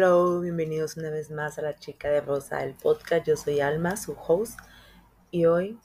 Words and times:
Hello, 0.00 0.38
bienvenidos 0.38 0.96
una 0.96 1.10
vez 1.10 1.28
más 1.28 1.58
a 1.58 1.62
la 1.62 1.74
chica 1.74 2.08
de 2.08 2.20
Rosa, 2.20 2.62
el 2.62 2.74
podcast. 2.74 3.26
Yo 3.26 3.36
soy 3.36 3.58
Alma, 3.58 3.96
su 3.96 4.12
host, 4.12 4.56
y 5.32 5.46
hoy 5.46 5.76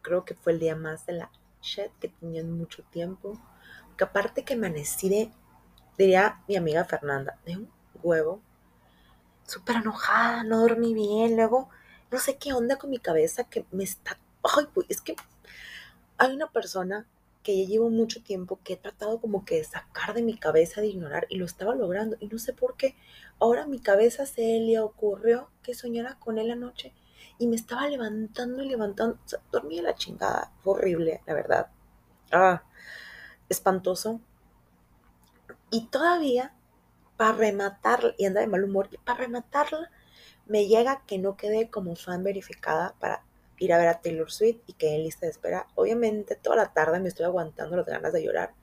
creo 0.00 0.24
que 0.24 0.34
fue 0.34 0.54
el 0.54 0.60
día 0.60 0.76
más 0.76 1.04
de 1.04 1.12
la 1.12 1.30
shit 1.60 1.90
que 2.00 2.08
tenía 2.08 2.40
en 2.40 2.56
mucho 2.56 2.82
tiempo. 2.84 3.38
Que 3.98 4.04
aparte 4.04 4.44
que 4.46 4.54
amanecí 4.54 5.10
de, 5.10 5.30
diría 5.98 6.40
mi 6.48 6.56
amiga 6.56 6.86
Fernanda, 6.86 7.38
de 7.44 7.58
un 7.58 7.70
huevo, 8.02 8.40
súper 9.46 9.76
enojada, 9.76 10.42
no 10.42 10.60
dormí 10.60 10.94
bien, 10.94 11.36
luego 11.36 11.68
no 12.10 12.18
sé 12.18 12.38
qué 12.38 12.54
onda 12.54 12.78
con 12.78 12.88
mi 12.88 12.98
cabeza 12.98 13.44
que 13.44 13.66
me 13.72 13.84
está... 13.84 14.16
Ay, 14.42 14.66
es 14.88 15.02
que 15.02 15.16
hay 16.16 16.34
una 16.34 16.50
persona 16.50 17.06
que 17.42 17.56
ya 17.56 17.68
llevo 17.68 17.90
mucho 17.90 18.22
tiempo 18.22 18.60
que 18.62 18.74
he 18.74 18.76
tratado 18.76 19.20
como 19.20 19.44
que 19.44 19.56
de 19.56 19.64
sacar 19.64 20.14
de 20.14 20.22
mi 20.22 20.36
cabeza, 20.36 20.80
de 20.80 20.88
ignorar, 20.88 21.26
y 21.28 21.36
lo 21.36 21.44
estaba 21.44 21.74
logrando. 21.74 22.16
Y 22.20 22.28
no 22.28 22.38
sé 22.38 22.52
por 22.52 22.76
qué. 22.76 22.96
Ahora 23.38 23.66
mi 23.66 23.80
cabeza 23.80 24.26
se 24.26 24.60
le 24.60 24.78
ocurrió 24.78 25.50
que 25.62 25.74
soñara 25.74 26.18
con 26.18 26.38
él 26.38 26.50
anoche 26.50 26.92
y 27.38 27.46
me 27.46 27.56
estaba 27.56 27.88
levantando 27.88 28.62
y 28.62 28.68
levantando. 28.68 29.18
Dormía 29.50 29.82
la 29.82 29.94
chingada. 29.94 30.52
Fue 30.62 30.74
horrible, 30.74 31.22
la 31.26 31.34
verdad. 31.34 31.66
Ah, 32.30 32.62
espantoso. 33.48 34.20
Y 35.70 35.86
todavía, 35.86 36.54
para 37.16 37.32
rematarla, 37.32 38.14
y 38.18 38.26
anda 38.26 38.40
de 38.40 38.46
mal 38.46 38.62
humor, 38.62 38.88
y 38.92 38.98
para 38.98 39.20
rematarla, 39.20 39.90
me 40.46 40.66
llega 40.66 41.02
que 41.06 41.18
no 41.18 41.36
quede 41.36 41.70
como 41.70 41.96
fan 41.96 42.22
verificada 42.22 42.94
para 43.00 43.24
ir 43.62 43.72
a 43.72 43.78
ver 43.78 43.88
a 43.88 44.00
Taylor 44.00 44.30
Swift 44.30 44.60
y 44.66 44.72
quedé 44.72 44.96
en 44.96 45.04
lista 45.04 45.26
de 45.26 45.30
espera. 45.30 45.68
Obviamente 45.76 46.34
toda 46.34 46.56
la 46.56 46.72
tarde 46.72 46.98
me 46.98 47.08
estoy 47.08 47.26
aguantando 47.26 47.76
las 47.76 47.86
ganas 47.86 48.12
de 48.12 48.24
llorar. 48.24 48.54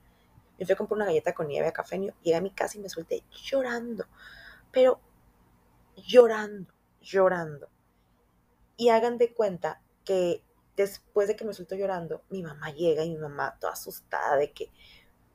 Me 0.58 0.66
fui 0.66 0.74
a 0.74 0.76
comprar 0.76 0.96
una 0.96 1.06
galleta 1.06 1.32
con 1.32 1.48
nieve 1.48 1.68
a 1.68 1.72
cafeño, 1.72 2.12
llegué 2.22 2.36
a 2.36 2.42
mi 2.42 2.50
casa 2.50 2.76
y 2.76 2.82
me 2.82 2.90
solté 2.90 3.24
llorando, 3.30 4.04
pero 4.70 5.00
llorando, 5.96 6.70
llorando. 7.00 7.70
Y 8.76 8.90
hagan 8.90 9.16
de 9.16 9.32
cuenta 9.32 9.80
que 10.04 10.42
después 10.76 11.28
de 11.28 11.36
que 11.36 11.46
me 11.46 11.54
suelto 11.54 11.76
llorando, 11.76 12.22
mi 12.28 12.42
mamá 12.42 12.70
llega 12.70 13.02
y 13.02 13.10
mi 13.10 13.16
mamá 13.16 13.56
toda 13.58 13.72
asustada 13.72 14.36
de 14.36 14.52
que, 14.52 14.70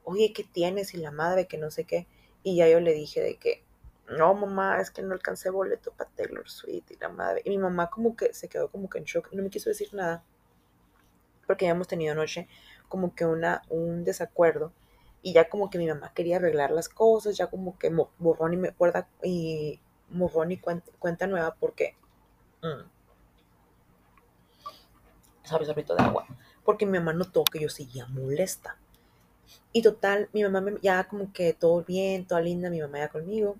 oye, 0.03 0.31
¿qué 0.31 0.43
tienes? 0.43 0.93
Y 0.93 0.97
la 0.97 1.11
madre 1.11 1.47
que 1.47 1.57
no 1.57 1.71
sé 1.71 1.85
qué. 1.85 2.07
Y 2.43 2.57
ya 2.57 2.69
yo 2.69 2.79
le 2.79 2.93
dije 2.93 3.19
de 3.21 3.37
que, 3.37 3.63
no, 4.07 4.33
mamá, 4.35 4.79
es 4.79 4.91
que 4.91 5.01
no 5.01 5.13
alcancé 5.13 5.49
boleto 5.49 5.91
para 5.91 6.09
Taylor 6.11 6.47
Swift 6.47 6.91
y 6.91 6.97
la 6.97 7.09
madre. 7.09 7.41
Y 7.43 7.49
mi 7.49 7.57
mamá 7.57 7.89
como 7.89 8.15
que 8.15 8.33
se 8.33 8.47
quedó 8.47 8.69
como 8.69 8.89
que 8.89 8.99
en 8.99 9.05
shock 9.05 9.31
no 9.33 9.41
me 9.41 9.49
quiso 9.49 9.69
decir 9.69 9.93
nada. 9.93 10.23
Porque 11.47 11.65
ya 11.65 11.71
hemos 11.71 11.87
tenido 11.87 12.11
anoche 12.11 12.47
como 12.87 13.15
que 13.15 13.25
una, 13.25 13.63
un 13.69 14.03
desacuerdo. 14.03 14.71
Y 15.23 15.33
ya 15.33 15.49
como 15.49 15.71
que 15.71 15.79
mi 15.79 15.87
mamá 15.87 16.13
quería 16.13 16.37
arreglar 16.37 16.69
las 16.69 16.87
cosas, 16.87 17.35
ya 17.35 17.47
como 17.47 17.79
que 17.79 17.91
borrón 18.19 18.53
y 18.53 18.57
me 18.57 18.67
acuerda 18.69 19.07
y 19.23 19.79
borrón 20.09 20.51
y 20.51 20.57
cuenta, 20.57 21.25
nueva 21.25 21.55
porque... 21.55 21.95
Mm, 22.61 22.87
¿Sabes? 25.43 25.67
de 25.67 25.83
agua. 25.97 26.27
Porque 26.63 26.85
mi 26.85 26.99
mamá 26.99 27.13
notó 27.13 27.43
que 27.43 27.59
yo 27.59 27.69
seguía 27.69 28.05
molesta. 28.07 28.77
Y 29.71 29.81
total, 29.81 30.29
mi 30.31 30.43
mamá 30.43 30.63
ya 30.81 31.07
como 31.07 31.33
que 31.33 31.53
todo 31.53 31.83
bien, 31.83 32.25
toda 32.27 32.41
linda, 32.41 32.69
mi 32.69 32.81
mamá 32.81 32.99
ya 32.99 33.09
conmigo. 33.09 33.57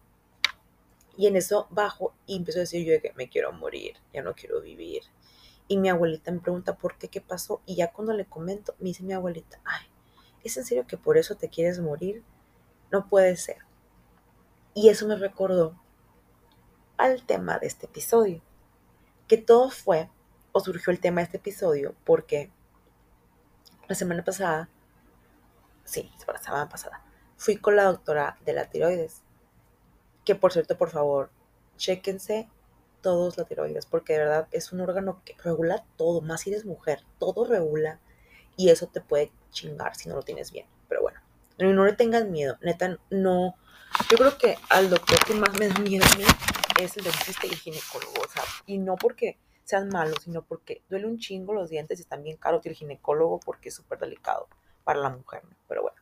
Y 1.17 1.27
en 1.27 1.35
eso 1.35 1.67
bajo 1.69 2.13
y 2.25 2.35
empiezo 2.35 2.59
a 2.59 2.61
decir 2.61 2.85
yo 2.85 3.01
que 3.01 3.13
me 3.15 3.29
quiero 3.29 3.51
morir, 3.53 3.95
ya 4.13 4.21
no 4.21 4.33
quiero 4.33 4.61
vivir. 4.61 5.03
Y 5.67 5.77
mi 5.77 5.89
abuelita 5.89 6.31
me 6.31 6.39
pregunta 6.39 6.77
por 6.77 6.97
qué, 6.97 7.07
qué 7.07 7.21
pasó. 7.21 7.61
Y 7.65 7.75
ya 7.75 7.91
cuando 7.91 8.13
le 8.13 8.25
comento, 8.25 8.75
me 8.79 8.89
dice 8.89 9.03
mi 9.03 9.13
abuelita, 9.13 9.59
ay, 9.63 9.87
¿es 10.43 10.57
en 10.57 10.65
serio 10.65 10.85
que 10.87 10.97
por 10.97 11.17
eso 11.17 11.35
te 11.35 11.49
quieres 11.49 11.79
morir? 11.79 12.23
No 12.91 13.07
puede 13.07 13.35
ser. 13.37 13.57
Y 14.73 14.89
eso 14.89 15.07
me 15.07 15.15
recordó 15.15 15.81
al 16.97 17.25
tema 17.25 17.57
de 17.59 17.67
este 17.67 17.87
episodio. 17.87 18.41
Que 19.27 19.37
todo 19.37 19.71
fue, 19.71 20.09
o 20.51 20.59
surgió 20.59 20.91
el 20.91 20.99
tema 20.99 21.21
de 21.21 21.25
este 21.25 21.37
episodio, 21.37 21.95
porque 22.03 22.51
la 23.87 23.95
semana 23.95 24.23
pasada, 24.23 24.69
sí, 25.83 26.11
la 26.27 26.41
semana 26.41 26.69
pasada, 26.69 27.03
fui 27.37 27.57
con 27.57 27.75
la 27.75 27.85
doctora 27.85 28.37
de 28.45 28.53
la 28.53 28.69
tiroides 28.69 29.24
que 30.25 30.35
por 30.35 30.51
cierto, 30.51 30.77
por 30.77 30.89
favor, 30.89 31.29
chéquense 31.77 32.49
todos 33.01 33.37
la 33.37 33.45
tiroides, 33.45 33.85
porque 33.85 34.13
de 34.13 34.19
verdad 34.19 34.47
es 34.51 34.71
un 34.71 34.81
órgano 34.81 35.21
que 35.23 35.35
regula 35.43 35.85
todo, 35.95 36.21
más 36.21 36.41
si 36.41 36.49
eres 36.49 36.65
mujer, 36.65 37.03
todo 37.19 37.45
regula 37.45 37.99
y 38.57 38.69
eso 38.69 38.87
te 38.87 38.99
puede 38.99 39.31
chingar 39.51 39.95
si 39.95 40.09
no 40.09 40.15
lo 40.15 40.23
tienes 40.23 40.51
bien. 40.51 40.65
Pero 40.89 41.01
bueno, 41.01 41.19
no, 41.59 41.85
le 41.85 41.93
tengan 41.93 42.31
miedo, 42.31 42.57
neta, 42.61 42.97
no. 43.11 43.55
Yo 44.09 44.17
creo 44.17 44.37
que 44.37 44.57
al 44.69 44.89
doctor 44.89 45.23
que 45.23 45.35
más 45.35 45.57
me 45.59 45.67
da 45.67 45.79
miedo 45.79 46.03
a 46.03 46.17
mí 46.17 46.23
es 46.81 46.97
el 46.97 47.03
dentista 47.03 47.45
y 47.45 47.51
el 47.51 47.57
ginecólogo, 47.57 48.21
o 48.25 48.27
sea, 48.27 48.43
y 48.65 48.79
no 48.79 48.95
porque 48.95 49.37
sean 49.63 49.89
malos, 49.89 50.23
sino 50.23 50.43
porque 50.43 50.81
duele 50.89 51.05
un 51.05 51.19
chingo 51.19 51.53
los 51.53 51.69
dientes 51.69 51.99
y 51.99 52.01
están 52.01 52.23
bien 52.23 52.37
caros 52.37 52.65
y 52.65 52.69
el 52.69 52.75
ginecólogo 52.75 53.39
porque 53.39 53.69
es 53.69 53.75
súper 53.75 53.99
delicado 53.99 54.47
para 54.83 54.99
la 54.99 55.09
mujer, 55.09 55.43
Pero 55.67 55.83
bueno, 55.83 55.97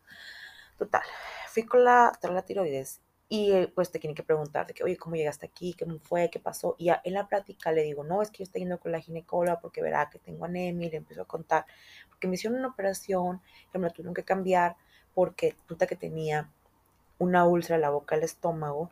total, 0.78 1.04
fui 1.50 1.64
con 1.64 1.84
la, 1.84 2.18
la 2.22 2.42
tiroides 2.44 3.02
y 3.30 3.52
eh, 3.52 3.72
pues 3.74 3.92
te 3.92 4.00
tienen 4.00 4.16
que 4.16 4.24
preguntar 4.24 4.68
de 4.68 4.74
que, 4.74 4.84
oye, 4.84 4.98
¿cómo 4.98 5.16
llegaste 5.16 5.46
aquí? 5.46 5.74
¿Qué 5.74 5.86
fue? 6.02 6.30
¿Qué 6.30 6.40
pasó? 6.40 6.76
Y 6.78 6.90
en 6.90 7.14
la 7.14 7.28
práctica 7.28 7.72
le 7.72 7.84
digo, 7.84 8.04
no, 8.04 8.22
es 8.22 8.30
que 8.30 8.40
yo 8.40 8.44
estoy 8.44 8.62
yendo 8.62 8.80
con 8.80 8.92
la 8.92 9.00
ginecóloga 9.00 9.60
porque 9.60 9.82
verá 9.82 10.10
que 10.10 10.20
tengo 10.20 10.46
anemia 10.46 10.88
y 10.88 10.92
le 10.92 10.98
empiezo 10.98 11.24
a 11.24 11.26
contar. 11.26 11.66
Porque 12.10 12.28
me 12.28 12.36
hicieron 12.36 12.60
una 12.60 12.70
operación 12.70 13.42
que 13.72 13.80
me 13.80 13.88
la 13.88 13.94
tuvieron 13.94 14.14
que 14.14 14.24
cambiar 14.24 14.76
porque 15.16 15.56
puta 15.68 15.88
que 15.88 15.96
tenía 15.96 16.50
una 17.20 17.46
úlcera 17.46 17.76
en 17.76 17.82
la 17.82 17.90
boca 17.90 18.16
del 18.16 18.26
estómago 18.26 18.92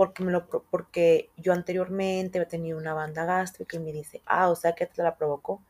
porque, 0.00 0.24
me 0.24 0.32
lo, 0.32 0.46
porque 0.48 1.28
yo 1.36 1.52
anteriormente 1.52 2.38
había 2.38 2.48
tenido 2.48 2.78
una 2.78 2.94
banda 2.94 3.26
gástrica 3.26 3.76
y 3.76 3.80
me 3.80 3.92
dice, 3.92 4.22
ah, 4.24 4.48
o 4.48 4.56
sea 4.56 4.74
que 4.74 4.86
te 4.86 5.02
la 5.02 5.16
provocó. 5.16 5.60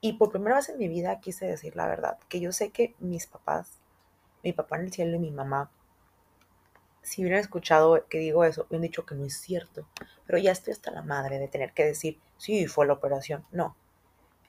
Y 0.00 0.12
por 0.12 0.30
primera 0.30 0.54
vez 0.54 0.68
en 0.68 0.78
mi 0.78 0.86
vida 0.86 1.20
quise 1.20 1.46
decir 1.46 1.74
la 1.74 1.88
verdad, 1.88 2.16
que 2.28 2.38
yo 2.38 2.52
sé 2.52 2.70
que 2.70 2.94
mis 3.00 3.26
papás, 3.26 3.80
mi 4.44 4.52
papá 4.52 4.76
en 4.76 4.82
el 4.82 4.92
cielo 4.92 5.16
y 5.16 5.18
mi 5.18 5.32
mamá, 5.32 5.70
si 7.02 7.22
hubieran 7.22 7.40
escuchado 7.40 8.06
que 8.08 8.18
digo 8.18 8.44
eso, 8.44 8.66
hubieran 8.68 8.82
dicho 8.82 9.06
que 9.06 9.14
no 9.14 9.24
es 9.24 9.40
cierto. 9.40 9.86
Pero 10.26 10.38
ya 10.38 10.52
estoy 10.52 10.72
hasta 10.72 10.90
la 10.90 11.02
madre 11.02 11.38
de 11.38 11.48
tener 11.48 11.72
que 11.72 11.84
decir, 11.84 12.18
sí, 12.36 12.66
fue 12.66 12.86
la 12.86 12.94
operación. 12.94 13.44
No. 13.50 13.76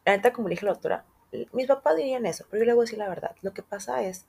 La 0.06 0.16
neta, 0.16 0.34
como 0.34 0.48
le 0.48 0.54
dije 0.54 0.66
a 0.66 0.70
la 0.70 0.74
doctora, 0.74 1.06
mis 1.54 1.68
papás 1.68 1.96
dirían 1.96 2.26
eso, 2.26 2.46
pero 2.50 2.64
yo 2.64 2.68
le 2.68 2.74
voy 2.74 2.84
a 2.84 2.86
decir 2.86 3.00
la 3.00 3.10
verdad. 3.10 3.36
Lo 3.42 3.54
que 3.54 3.64
pasa 3.64 4.04
es 4.04 4.26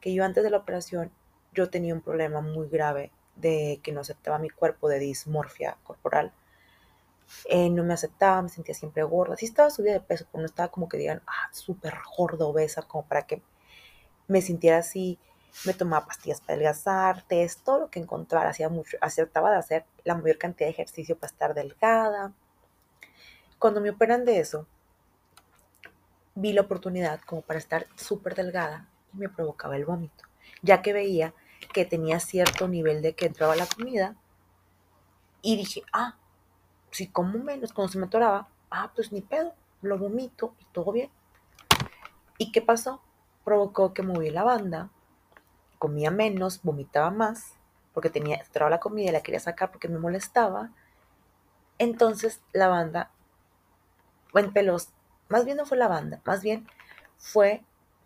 que 0.00 0.12
yo 0.12 0.24
antes 0.24 0.44
de 0.44 0.50
la 0.50 0.58
operación, 0.58 1.10
yo 1.52 1.70
tenía 1.70 1.94
un 1.94 2.00
problema 2.00 2.40
muy 2.40 2.68
grave 2.68 3.10
de 3.36 3.80
que 3.82 3.92
no 3.92 4.00
aceptaba 4.00 4.38
mi 4.38 4.50
cuerpo 4.50 4.88
de 4.88 4.98
dismorfia 4.98 5.76
corporal. 5.84 6.32
Eh, 7.46 7.70
no 7.70 7.82
me 7.84 7.94
aceptaba, 7.94 8.42
me 8.42 8.48
sentía 8.48 8.74
siempre 8.74 9.02
gorda. 9.04 9.36
Sí 9.36 9.46
estaba 9.46 9.70
subida 9.70 9.92
de 9.92 10.00
peso, 10.00 10.26
pero 10.30 10.42
no 10.42 10.46
estaba 10.46 10.68
como 10.68 10.88
que 10.88 10.98
digan, 10.98 11.22
ah, 11.26 11.48
súper 11.52 11.94
gorda, 12.16 12.44
obesa, 12.44 12.82
como 12.82 13.06
para 13.06 13.26
que 13.26 13.42
me 14.28 14.42
sintiera 14.42 14.78
así 14.78 15.18
me 15.64 15.74
tomaba 15.74 16.06
pastillas 16.06 16.40
para 16.40 16.54
adelgazar, 16.54 17.22
test, 17.22 17.62
todo 17.64 17.80
lo 17.80 17.90
que 17.90 18.00
encontrara, 18.00 18.50
hacía 18.50 18.68
mucho, 18.68 18.96
acertaba 19.00 19.50
de 19.50 19.58
hacer 19.58 19.84
la 20.04 20.14
mayor 20.14 20.38
cantidad 20.38 20.66
de 20.66 20.72
ejercicio 20.72 21.16
para 21.16 21.30
estar 21.30 21.54
delgada. 21.54 22.32
Cuando 23.58 23.80
me 23.80 23.90
operan 23.90 24.24
de 24.24 24.40
eso, 24.40 24.66
vi 26.34 26.52
la 26.52 26.62
oportunidad 26.62 27.20
como 27.20 27.42
para 27.42 27.58
estar 27.58 27.86
súper 27.96 28.34
delgada 28.34 28.88
y 29.12 29.18
me 29.18 29.28
provocaba 29.28 29.76
el 29.76 29.84
vómito, 29.84 30.24
ya 30.62 30.82
que 30.82 30.92
veía 30.92 31.34
que 31.72 31.84
tenía 31.84 32.18
cierto 32.20 32.68
nivel 32.68 33.02
de 33.02 33.14
que 33.14 33.26
entraba 33.26 33.54
la 33.56 33.66
comida 33.66 34.16
y 35.42 35.56
dije, 35.56 35.82
ah, 35.92 36.16
si 36.90 37.08
como 37.08 37.38
menos 37.38 37.72
cuando 37.72 37.92
se 37.92 37.98
me 37.98 38.06
atoraba, 38.06 38.48
ah, 38.70 38.92
pues 38.94 39.12
ni 39.12 39.20
pedo, 39.20 39.54
lo 39.80 39.98
vomito 39.98 40.54
y 40.60 40.64
todo 40.72 40.92
bien. 40.92 41.10
¿Y 42.38 42.52
qué 42.52 42.62
pasó? 42.62 43.02
Provocó 43.44 43.92
que 43.92 44.02
moví 44.02 44.30
la 44.30 44.44
banda, 44.44 44.90
comía 45.82 46.12
menos, 46.12 46.60
vomitaba 46.62 47.10
más, 47.10 47.54
porque 47.92 48.08
tenía, 48.08 48.36
entraba 48.36 48.70
la 48.70 48.78
comida 48.78 49.08
y 49.08 49.12
la 49.12 49.20
quería 49.20 49.40
sacar 49.40 49.72
porque 49.72 49.88
me 49.88 49.98
molestaba. 49.98 50.70
Entonces 51.76 52.40
la 52.52 52.68
banda, 52.68 53.10
en 54.32 54.52
pelos, 54.52 54.90
más 55.28 55.44
bien 55.44 55.56
no 55.56 55.66
fue 55.66 55.76
la 55.76 55.88
banda, 55.88 56.20
más 56.24 56.40
bien 56.40 56.68
fue 57.16 57.64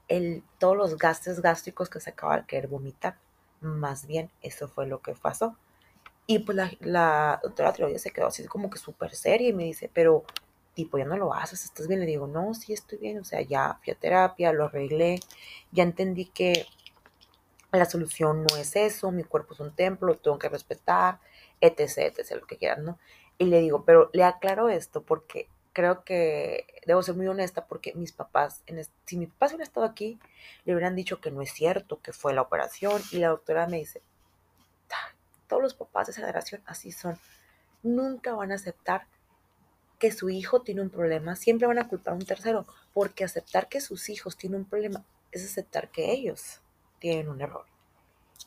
el, 0.08 0.43
todos 0.58 0.75
los 0.75 0.96
gases 0.96 1.43
gástricos 1.43 1.90
que 1.90 2.00
se 2.00 2.08
acaba 2.08 2.32
al 2.32 2.46
querer 2.46 2.67
vomitar. 2.67 3.19
Más 3.61 4.06
bien 4.06 4.31
eso 4.40 4.69
fue 4.69 4.87
lo 4.87 5.02
que 5.02 5.12
pasó. 5.12 5.55
Y 6.26 6.38
pues 6.38 6.56
la, 6.81 7.40
doctora 7.43 7.75
tiroides 7.75 8.00
se 8.00 8.11
quedó 8.11 8.28
así 8.28 8.43
como 8.46 8.70
que 8.70 8.78
súper 8.78 9.14
seria 9.14 9.50
y 9.50 9.52
me 9.52 9.64
dice, 9.64 9.90
pero 9.93 10.25
tipo, 10.73 10.96
ya 10.96 11.05
no 11.05 11.19
lo 11.19 11.34
haces, 11.34 11.62
¿estás 11.62 11.88
bien? 11.88 12.00
Le 12.00 12.06
digo, 12.06 12.26
no, 12.26 12.55
sí 12.55 12.73
estoy 12.73 12.96
bien, 12.96 13.19
o 13.19 13.25
sea, 13.25 13.43
ya 13.43 13.78
fui 13.84 13.93
a 13.93 13.96
terapia, 13.96 14.55
lo 14.55 14.64
arreglé, 14.64 15.20
ya 15.73 15.82
entendí 15.82 16.25
que 16.25 16.67
la 17.72 17.84
solución 17.84 18.44
no 18.44 18.56
es 18.56 18.76
eso, 18.76 19.10
mi 19.10 19.24
cuerpo 19.24 19.54
es 19.54 19.60
un 19.60 19.74
templo, 19.74 20.08
lo 20.08 20.18
tengo 20.18 20.38
que 20.38 20.48
respetar, 20.48 21.20
etc, 21.60 22.18
etc, 22.18 22.40
lo 22.40 22.46
que 22.46 22.56
quieran, 22.56 22.84
¿no? 22.84 22.98
Y 23.38 23.46
le 23.46 23.60
digo, 23.60 23.84
pero 23.84 24.10
le 24.12 24.24
aclaro 24.24 24.68
esto 24.68 25.02
porque 25.02 25.48
creo 25.72 26.04
que 26.04 26.66
debo 26.86 27.02
ser 27.02 27.16
muy 27.16 27.26
honesta 27.26 27.66
porque 27.66 27.92
mis 27.94 28.12
papás, 28.12 28.62
en 28.66 28.82
si 29.04 29.18
mis 29.18 29.28
papás 29.28 29.50
hubieran 29.50 29.66
estado 29.66 29.84
aquí, 29.84 30.18
le 30.64 30.74
hubieran 30.74 30.94
dicho 30.94 31.20
que 31.20 31.30
no 31.30 31.42
es 31.42 31.52
cierto, 31.52 32.00
que 32.00 32.12
fue 32.12 32.32
la 32.32 32.42
operación 32.42 33.02
y 33.10 33.18
la 33.18 33.28
doctora 33.28 33.66
me 33.66 33.78
dice, 33.78 34.00
todos 35.46 35.62
los 35.62 35.74
papás 35.74 36.06
de 36.06 36.12
esa 36.12 36.22
generación 36.22 36.62
así 36.66 36.92
son. 36.92 37.18
Nunca 37.82 38.34
van 38.34 38.52
a 38.52 38.56
aceptar 38.56 39.06
que 39.98 40.12
su 40.12 40.28
hijo 40.28 40.62
tiene 40.62 40.82
un 40.82 40.90
problema, 40.90 41.36
siempre 41.36 41.66
van 41.66 41.78
a 41.78 41.88
culpar 41.88 42.14
a 42.14 42.16
un 42.16 42.24
tercero, 42.24 42.66
porque 42.92 43.24
aceptar 43.24 43.68
que 43.68 43.80
sus 43.80 44.08
hijos 44.08 44.36
tienen 44.36 44.60
un 44.60 44.66
problema 44.66 45.04
es 45.32 45.44
aceptar 45.44 45.90
que 45.90 46.12
ellos 46.12 46.62
tienen 46.98 47.28
un 47.28 47.40
error. 47.40 47.66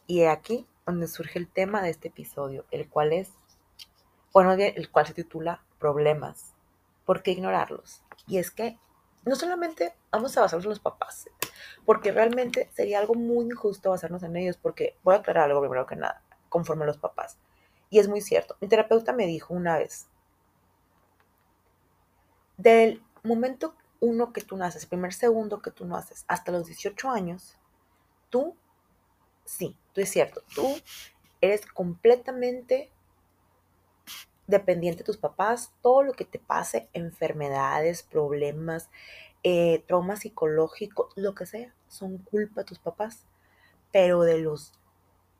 Y 0.07 0.23
aquí 0.23 0.67
donde 0.85 1.07
surge 1.07 1.37
el 1.39 1.47
tema 1.47 1.81
de 1.81 1.89
este 1.89 2.07
episodio, 2.07 2.65
el 2.71 2.89
cual 2.89 3.13
es, 3.13 3.29
bueno, 4.33 4.53
el 4.53 4.89
cual 4.91 5.07
se 5.07 5.13
titula 5.13 5.63
Problemas. 5.77 6.53
¿Por 7.05 7.21
qué 7.23 7.31
ignorarlos? 7.31 8.03
Y 8.27 8.37
es 8.37 8.51
que 8.51 8.77
no 9.25 9.35
solamente 9.35 9.93
vamos 10.11 10.35
a 10.37 10.41
basarnos 10.41 10.65
en 10.65 10.69
los 10.69 10.79
papás, 10.79 11.29
porque 11.85 12.11
realmente 12.11 12.69
sería 12.73 12.99
algo 12.99 13.15
muy 13.15 13.45
injusto 13.45 13.91
basarnos 13.91 14.23
en 14.23 14.35
ellos, 14.35 14.57
porque 14.57 14.97
voy 15.03 15.15
a 15.15 15.19
aclarar 15.19 15.45
algo 15.45 15.61
primero 15.61 15.85
que 15.85 15.95
nada, 15.95 16.23
conforme 16.49 16.83
a 16.83 16.87
los 16.87 16.97
papás. 16.97 17.37
Y 17.89 17.99
es 17.99 18.07
muy 18.07 18.21
cierto. 18.21 18.55
Mi 18.61 18.67
terapeuta 18.67 19.13
me 19.13 19.27
dijo 19.27 19.53
una 19.53 19.77
vez, 19.77 20.07
del 22.57 23.03
momento 23.23 23.75
uno 23.99 24.33
que 24.33 24.41
tú 24.41 24.57
naces, 24.57 24.85
primer 24.85 25.13
segundo 25.13 25.61
que 25.61 25.71
tú 25.71 25.85
naces, 25.85 26.25
hasta 26.27 26.51
los 26.51 26.65
18 26.65 27.09
años, 27.09 27.58
tú, 28.29 28.55
sí, 29.45 29.75
tú 29.93 30.01
es 30.01 30.09
cierto, 30.09 30.43
tú 30.53 30.67
eres 31.41 31.65
completamente 31.65 32.89
dependiente 34.47 34.99
de 34.99 35.05
tus 35.05 35.17
papás, 35.17 35.71
todo 35.81 36.03
lo 36.03 36.13
que 36.13 36.25
te 36.25 36.39
pase, 36.39 36.89
enfermedades, 36.93 38.03
problemas, 38.03 38.89
eh, 39.43 39.83
traumas 39.87 40.21
psicológicos, 40.21 41.13
lo 41.15 41.35
que 41.35 41.45
sea, 41.45 41.73
son 41.87 42.17
culpa 42.17 42.61
de 42.61 42.65
tus 42.65 42.79
papás. 42.79 43.25
Pero 43.91 44.21
de 44.23 44.39
los 44.39 44.73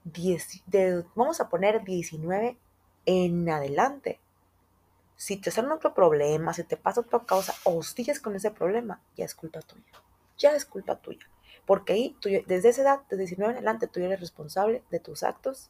10, 0.06 0.64
de, 0.68 1.04
vamos 1.16 1.42
a 1.42 1.50
poner 1.50 1.84
19 1.84 2.58
en 3.06 3.50
adelante, 3.50 4.20
si 5.16 5.38
te 5.38 5.52
sale 5.52 5.70
otro 5.74 5.94
problema, 5.94 6.54
si 6.54 6.64
te 6.64 6.78
pasa 6.78 7.02
otra 7.02 7.20
causa 7.26 7.54
o 7.66 7.84
sigues 7.84 8.22
con 8.22 8.36
ese 8.36 8.52
problema, 8.52 9.02
ya 9.18 9.26
es 9.26 9.36
culpa 9.36 9.60
tuya. 9.60 9.84
Ya 10.38 10.52
es 10.56 10.66
culpa 10.66 10.96
tuya. 10.96 11.28
Porque 11.70 11.94
ahí, 11.94 12.18
desde 12.48 12.70
esa 12.70 12.82
edad, 12.82 13.02
desde 13.12 13.26
19 13.26 13.52
en 13.52 13.58
adelante, 13.58 13.86
tú 13.86 14.00
ya 14.00 14.08
eres 14.08 14.22
responsable 14.22 14.82
de 14.90 15.00
tus 15.00 15.22
actos. 15.22 15.70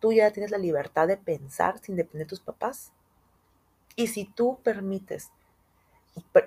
Tú 0.00 0.12
ya 0.12 0.32
tienes 0.32 0.50
la 0.50 0.58
libertad 0.58 1.06
de 1.06 1.16
pensar 1.16 1.78
sin 1.78 1.94
depender 1.94 2.26
de 2.26 2.30
tus 2.30 2.40
papás. 2.40 2.90
Y 3.94 4.08
si 4.08 4.24
tú 4.24 4.58
permites 4.64 5.30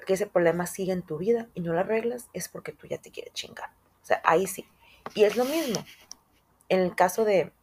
que 0.06 0.14
ese 0.16 0.28
problema 0.28 0.68
siga 0.68 0.92
en 0.92 1.02
tu 1.02 1.18
vida 1.18 1.48
y 1.54 1.62
no 1.62 1.72
lo 1.72 1.80
arreglas, 1.80 2.28
es 2.34 2.50
porque 2.50 2.74
tú 2.74 2.86
ya 2.88 2.98
te 2.98 3.10
quieres 3.10 3.32
chingar. 3.32 3.70
O 4.02 4.06
sea, 4.06 4.22
ahí 4.26 4.48
sí. 4.48 4.68
Y 5.16 5.24
es 5.24 5.38
lo 5.38 5.46
mismo. 5.46 5.82
En 6.68 6.82
el 6.82 6.94
caso 6.94 7.24
de, 7.24 7.54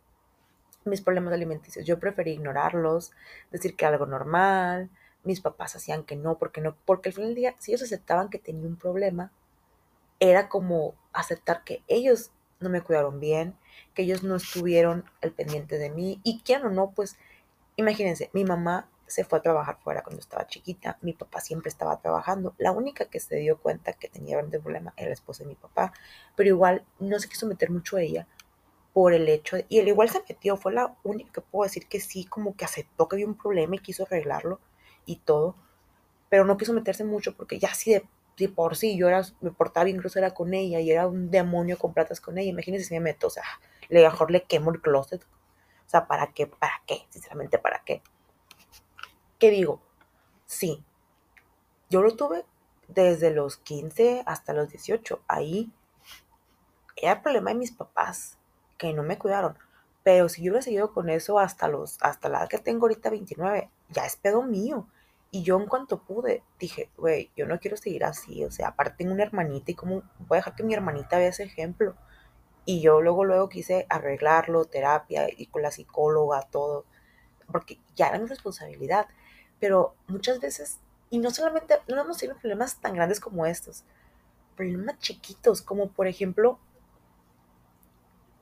mis 0.87 1.03
problemas 1.03 1.35
alimenticios. 1.35 1.85
Yo 1.85 2.01
preferí 2.01 2.31
ignorarlos, 2.31 3.13
decir 3.51 3.77
que 3.77 3.85
algo 3.85 4.07
normal. 4.07 4.89
Mis 5.25 5.43
papás 5.43 5.77
hacían 5.77 6.05
que 6.05 6.17
no, 6.17 6.39
porque 6.39 6.63
no, 6.63 6.75
porque 6.87 7.11
al 7.11 7.13
final 7.13 7.29
del 7.29 7.37
día, 7.37 7.55
si 7.59 7.73
ellos 7.73 7.83
aceptaban 7.83 8.31
que 8.31 8.39
tenía 8.39 8.67
un 8.67 8.77
problema, 8.77 9.31
era 10.21 10.49
como 10.49 10.95
aceptar 11.13 11.65
que 11.65 11.83
ellos 11.89 12.31
no 12.61 12.69
me 12.69 12.83
cuidaron 12.83 13.19
bien, 13.21 13.57
que 13.95 14.03
ellos 14.03 14.23
no 14.23 14.37
estuvieron 14.37 15.05
al 15.23 15.33
pendiente 15.33 15.79
de 15.79 15.91
mí. 15.91 16.21
Y 16.23 16.43
quién 16.43 16.65
o 16.65 16.71
no, 16.71 16.91
pues, 16.91 17.17
imagínense, 17.77 18.31
mi 18.33 18.45
mamá 18.45 18.89
se 19.07 19.25
fue 19.25 19.41
a 19.41 19.43
trabajar 19.43 19.79
fuera 19.83 20.03
cuando 20.03 20.21
estaba 20.21 20.47
chiquita, 20.47 20.99
mi 21.01 21.13
papá 21.15 21.41
siempre 21.41 21.69
estaba 21.69 22.01
trabajando. 22.01 22.55
La 22.59 22.71
única 22.71 23.07
que 23.07 23.19
se 23.19 23.37
dio 23.37 23.59
cuenta 23.59 23.93
que 23.95 24.09
tenía 24.09 24.39
un 24.39 24.51
problema 24.51 24.95
era 24.97 25.09
la 25.09 25.15
esposa 25.15 25.43
de 25.43 25.49
mi 25.49 25.57
papá, 25.57 25.93
pero 26.37 26.49
igual 26.49 26.85
no 27.01 27.19
se 27.19 27.29
quiso 27.29 27.47
meter 27.47 27.71
mucho 27.71 27.97
a 27.97 28.03
ella 28.03 28.29
por 28.93 29.13
el 29.13 29.29
hecho, 29.29 29.57
y 29.69 29.79
él 29.79 29.89
igual 29.89 30.11
se 30.11 30.23
metió, 30.29 30.57
fue 30.57 30.73
la 30.73 30.97
única 31.05 31.33
que 31.33 31.41
puedo 31.41 31.65
decir 31.65 31.87
que 31.87 32.01
sí, 32.01 32.25
como 32.25 32.57
que 32.57 32.65
aceptó 32.65 33.09
que 33.09 33.17
había 33.17 33.27
un 33.27 33.37
problema 33.37 33.77
y 33.77 33.79
quiso 33.79 34.03
arreglarlo 34.05 34.61
y 35.07 35.17
todo, 35.17 35.55
pero 36.29 36.45
no 36.45 36.57
quiso 36.57 36.73
meterse 36.73 37.05
mucho 37.05 37.37
porque 37.37 37.59
ya 37.59 37.73
sí 37.75 37.93
de, 37.93 38.05
por 38.49 38.77
sí 38.77 38.97
yo 38.97 39.09
era, 39.09 39.23
me 39.41 39.51
portaba 39.51 39.85
bien 39.85 39.99
grosera 39.99 40.33
con 40.33 40.55
ella 40.55 40.81
y 40.81 40.91
era 40.91 41.07
un 41.07 41.31
demonio 41.31 41.79
con 41.79 41.93
platas 41.93 42.21
con 42.21 42.39
ella, 42.39 42.51
imagínense 42.51 42.87
si 42.89 42.95
me 42.95 43.01
meto, 43.01 43.27
o 43.27 43.31
sea, 43.31 43.45
le 43.89 44.03
mejor 44.03 44.31
le 44.31 44.43
quemo 44.43 44.71
el 44.71 44.81
closet, 44.81 45.23
o 45.23 45.89
sea, 45.91 46.07
¿para 46.07 46.33
qué? 46.33 46.47
¿Para 46.47 46.83
qué? 46.87 47.07
Sinceramente, 47.11 47.59
¿para 47.59 47.83
qué? 47.85 48.03
¿Qué 49.39 49.51
digo? 49.51 49.81
Sí, 50.47 50.85
yo 51.89 52.03
lo 52.03 52.15
tuve 52.17 52.45
desde 52.89 53.31
los 53.31 53.57
15 53.57 54.23
hasta 54.27 54.53
los 54.53 54.69
18, 54.69 55.23
ahí 55.29 55.73
era 56.97 57.13
el 57.15 57.23
problema 57.23 57.51
de 57.51 57.57
mis 57.57 57.73
papás, 57.73 58.39
que 58.79 58.93
no 58.93 59.03
me 59.03 59.19
cuidaron. 59.19 59.59
Pero 60.03 60.29
si 60.29 60.43
yo 60.43 60.53
hubiera 60.53 60.63
seguido 60.63 60.93
con 60.93 61.09
eso 61.11 61.39
hasta, 61.39 61.69
los, 61.69 61.99
hasta 62.03 62.29
la 62.29 62.39
edad 62.39 62.49
que 62.49 62.59
tengo 62.59 62.87
ahorita, 62.87 63.11
29, 63.11 63.71
ya 63.91 64.07
es 64.07 64.17
pedo 64.17 64.43
mío. 64.43 64.87
Y 65.33 65.43
yo 65.43 65.59
en 65.59 65.67
cuanto 65.67 66.03
pude, 66.03 66.43
dije, 66.59 66.91
güey, 66.97 67.31
yo 67.37 67.47
no 67.47 67.61
quiero 67.61 67.77
seguir 67.77 68.05
así. 68.05 68.45
O 68.45 68.51
sea, 68.51 68.69
aparte 68.69 68.97
tengo 68.99 69.13
una 69.13 69.23
hermanita 69.23 69.71
y 69.71 69.75
como 69.75 70.03
voy 70.19 70.37
a 70.37 70.41
dejar 70.41 70.57
que 70.57 70.65
mi 70.65 70.75
hermanita 70.75 71.19
vea 71.19 71.29
ese 71.29 71.45
ejemplo. 71.45 71.95
Y 72.65 72.81
yo 72.81 73.01
luego, 73.01 73.25
luego 73.25 73.49
quise 73.49 73.87
arreglarlo, 73.89 74.65
terapia 74.65 75.29
y 75.35 75.47
con 75.47 75.63
la 75.63 75.71
psicóloga, 75.71 76.43
todo. 76.51 76.85
Porque 77.51 77.79
ya 77.95 78.09
era 78.09 78.19
mi 78.19 78.27
responsabilidad. 78.27 79.07
Pero 79.61 79.95
muchas 80.09 80.41
veces, 80.41 80.81
y 81.11 81.19
no 81.19 81.31
solamente, 81.31 81.77
no 81.89 82.01
hemos 82.01 82.19
tenido 82.19 82.39
problemas 82.39 82.81
tan 82.81 82.95
grandes 82.95 83.21
como 83.21 83.47
estos, 83.47 83.85
problemas 84.57 84.99
chiquitos, 84.99 85.63
como 85.63 85.91
por 85.91 86.07
ejemplo, 86.07 86.59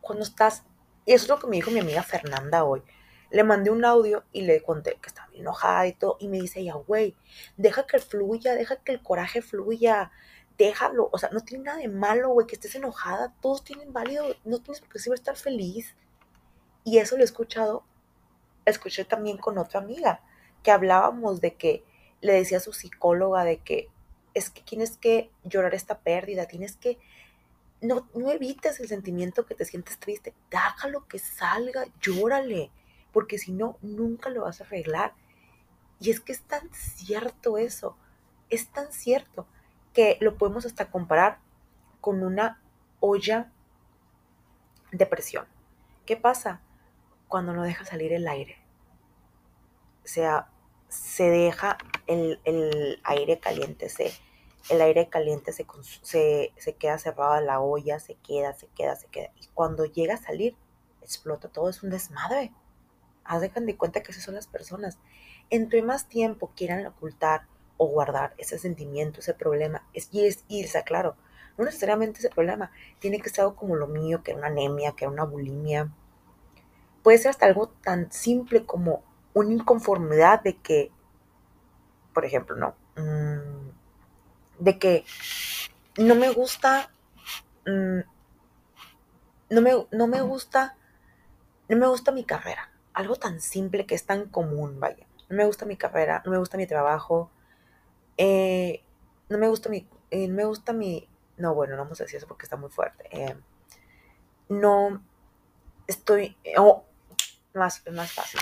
cuando 0.00 0.24
estás, 0.24 0.62
y 1.04 1.12
eso 1.12 1.24
es 1.24 1.28
lo 1.28 1.38
que 1.38 1.46
me 1.48 1.56
dijo 1.56 1.70
mi 1.70 1.80
amiga 1.80 2.02
Fernanda 2.02 2.64
hoy, 2.64 2.82
le 3.30 3.44
mandé 3.44 3.70
un 3.70 3.84
audio 3.84 4.24
y 4.32 4.42
le 4.42 4.62
conté 4.62 4.98
que 5.00 5.08
estaba 5.08 5.28
enojada 5.34 5.86
y 5.86 5.92
todo, 5.92 6.16
y 6.20 6.28
me 6.28 6.40
dice 6.40 6.60
ella, 6.60 6.74
güey, 6.74 7.16
deja 7.56 7.86
que 7.86 7.98
fluya, 7.98 8.54
deja 8.54 8.76
que 8.76 8.92
el 8.92 9.02
coraje 9.02 9.42
fluya, 9.42 10.10
déjalo, 10.56 11.08
o 11.12 11.18
sea, 11.18 11.30
no 11.30 11.40
tiene 11.40 11.64
nada 11.64 11.78
de 11.78 11.88
malo, 11.88 12.30
güey, 12.30 12.46
que 12.46 12.56
estés 12.56 12.74
enojada, 12.74 13.34
todos 13.40 13.62
tienen 13.64 13.92
válido, 13.92 14.26
no 14.44 14.60
tienes 14.60 14.80
por 14.80 14.90
qué 14.90 14.98
siempre 14.98 15.18
estar 15.18 15.36
feliz. 15.36 15.94
Y 16.84 16.98
eso 16.98 17.16
lo 17.16 17.22
he 17.22 17.24
escuchado, 17.24 17.84
escuché 18.64 19.04
también 19.04 19.36
con 19.36 19.58
otra 19.58 19.80
amiga, 19.80 20.20
que 20.62 20.70
hablábamos 20.70 21.40
de 21.40 21.54
que 21.54 21.84
le 22.20 22.32
decía 22.32 22.58
a 22.58 22.60
su 22.60 22.72
psicóloga 22.72 23.44
de 23.44 23.58
que 23.58 23.88
es 24.34 24.50
que 24.50 24.62
tienes 24.62 24.96
que 24.96 25.30
llorar 25.44 25.74
esta 25.74 26.00
pérdida, 26.00 26.46
tienes 26.46 26.76
que 26.76 26.98
no, 27.80 28.08
no 28.14 28.30
evites 28.30 28.80
el 28.80 28.88
sentimiento 28.88 29.46
que 29.46 29.54
te 29.54 29.64
sientes 29.64 29.98
triste, 29.98 30.34
déjalo 30.50 31.06
que 31.06 31.18
salga, 31.18 31.86
llórale, 32.00 32.70
porque 33.12 33.38
si 33.38 33.52
no, 33.52 33.78
nunca 33.82 34.30
lo 34.30 34.42
vas 34.42 34.60
a 34.60 34.64
arreglar. 34.64 35.14
Y 36.00 36.10
es 36.10 36.20
que 36.20 36.32
es 36.32 36.42
tan 36.42 36.72
cierto 36.72 37.58
eso, 37.58 37.96
es 38.50 38.68
tan 38.68 38.92
cierto 38.92 39.46
que 39.92 40.16
lo 40.20 40.36
podemos 40.36 40.64
hasta 40.64 40.90
comparar 40.90 41.38
con 42.00 42.22
una 42.22 42.62
olla 43.00 43.50
de 44.92 45.06
presión. 45.06 45.46
¿Qué 46.06 46.16
pasa 46.16 46.60
cuando 47.26 47.52
no 47.52 47.62
deja 47.62 47.84
salir 47.84 48.12
el 48.12 48.28
aire? 48.28 48.56
O 50.04 50.08
sea, 50.08 50.50
se 50.88 51.28
deja 51.28 51.76
el, 52.06 52.40
el 52.44 53.00
aire 53.04 53.38
caliente, 53.40 53.88
se, 53.88 54.12
el 54.68 54.80
aire 54.80 55.08
caliente 55.08 55.52
se, 55.52 55.66
se, 56.56 56.74
queda 56.74 56.98
cerrado 56.98 57.38
en 57.38 57.46
la 57.46 57.60
olla, 57.60 57.98
se 57.98 58.14
queda, 58.16 58.52
se 58.54 58.68
queda, 58.68 58.96
se 58.96 59.06
queda. 59.08 59.30
Y 59.40 59.46
cuando 59.54 59.84
llega 59.84 60.14
a 60.14 60.18
salir, 60.18 60.56
explota 61.02 61.48
todo, 61.48 61.68
es 61.68 61.82
un 61.82 61.90
desmadre. 61.90 62.52
Haz 63.28 63.42
de 63.42 63.76
cuenta 63.76 64.02
que 64.02 64.10
esas 64.10 64.24
son 64.24 64.34
las 64.34 64.46
personas. 64.46 64.98
Entre 65.50 65.82
más 65.82 66.08
tiempo 66.08 66.50
quieran 66.56 66.86
ocultar 66.86 67.42
o 67.76 67.86
guardar 67.86 68.34
ese 68.38 68.58
sentimiento, 68.58 69.20
ese 69.20 69.34
problema, 69.34 69.86
es, 69.92 70.08
y 70.12 70.24
es 70.26 70.44
irse, 70.48 70.82
claro, 70.82 71.14
no 71.58 71.64
necesariamente 71.64 72.20
ese 72.20 72.30
problema, 72.30 72.70
tiene 73.00 73.20
que 73.20 73.28
ser 73.28 73.42
algo 73.42 73.56
como 73.56 73.76
lo 73.76 73.86
mío, 73.86 74.22
que 74.22 74.30
era 74.30 74.38
una 74.38 74.48
anemia, 74.48 74.92
que 74.92 75.04
era 75.04 75.12
una 75.12 75.24
bulimia. 75.24 75.92
Puede 77.02 77.18
ser 77.18 77.30
hasta 77.30 77.44
algo 77.44 77.68
tan 77.68 78.10
simple 78.10 78.64
como 78.64 79.04
una 79.34 79.52
inconformidad 79.52 80.42
de 80.42 80.56
que, 80.56 80.90
por 82.14 82.24
ejemplo, 82.24 82.56
no, 82.56 82.74
mm, 82.96 84.64
de 84.64 84.78
que 84.78 85.04
no 85.98 86.14
me 86.14 86.30
gusta, 86.30 86.90
mm, 87.66 88.00
no, 89.50 89.60
me, 89.60 89.86
no 89.92 90.06
me 90.06 90.22
gusta, 90.22 90.76
no 91.68 91.76
me 91.76 91.86
gusta 91.86 92.10
mi 92.10 92.24
carrera. 92.24 92.70
Algo 92.98 93.14
tan 93.14 93.40
simple 93.40 93.86
que 93.86 93.94
es 93.94 94.06
tan 94.06 94.28
común, 94.28 94.80
vaya. 94.80 95.06
No 95.28 95.36
me 95.36 95.44
gusta 95.44 95.66
mi 95.66 95.76
carrera, 95.76 96.20
no 96.24 96.32
me 96.32 96.38
gusta 96.38 96.56
mi 96.56 96.66
trabajo, 96.66 97.30
eh, 98.16 98.82
no 99.28 99.38
me 99.38 99.46
gusta 99.46 99.68
mi, 99.68 99.88
eh, 100.10 100.26
no 100.26 100.34
me 100.34 100.44
gusta 100.44 100.72
mi, 100.72 101.08
no, 101.36 101.54
bueno, 101.54 101.76
no 101.76 101.84
vamos 101.84 102.00
a 102.00 102.04
decir 102.04 102.16
eso 102.16 102.26
porque 102.26 102.46
está 102.46 102.56
muy 102.56 102.70
fuerte. 102.70 103.08
Eh, 103.12 103.36
no 104.48 105.00
estoy, 105.86 106.36
oh, 106.56 106.82
más, 107.54 107.84
más 107.92 108.10
fácil. 108.10 108.40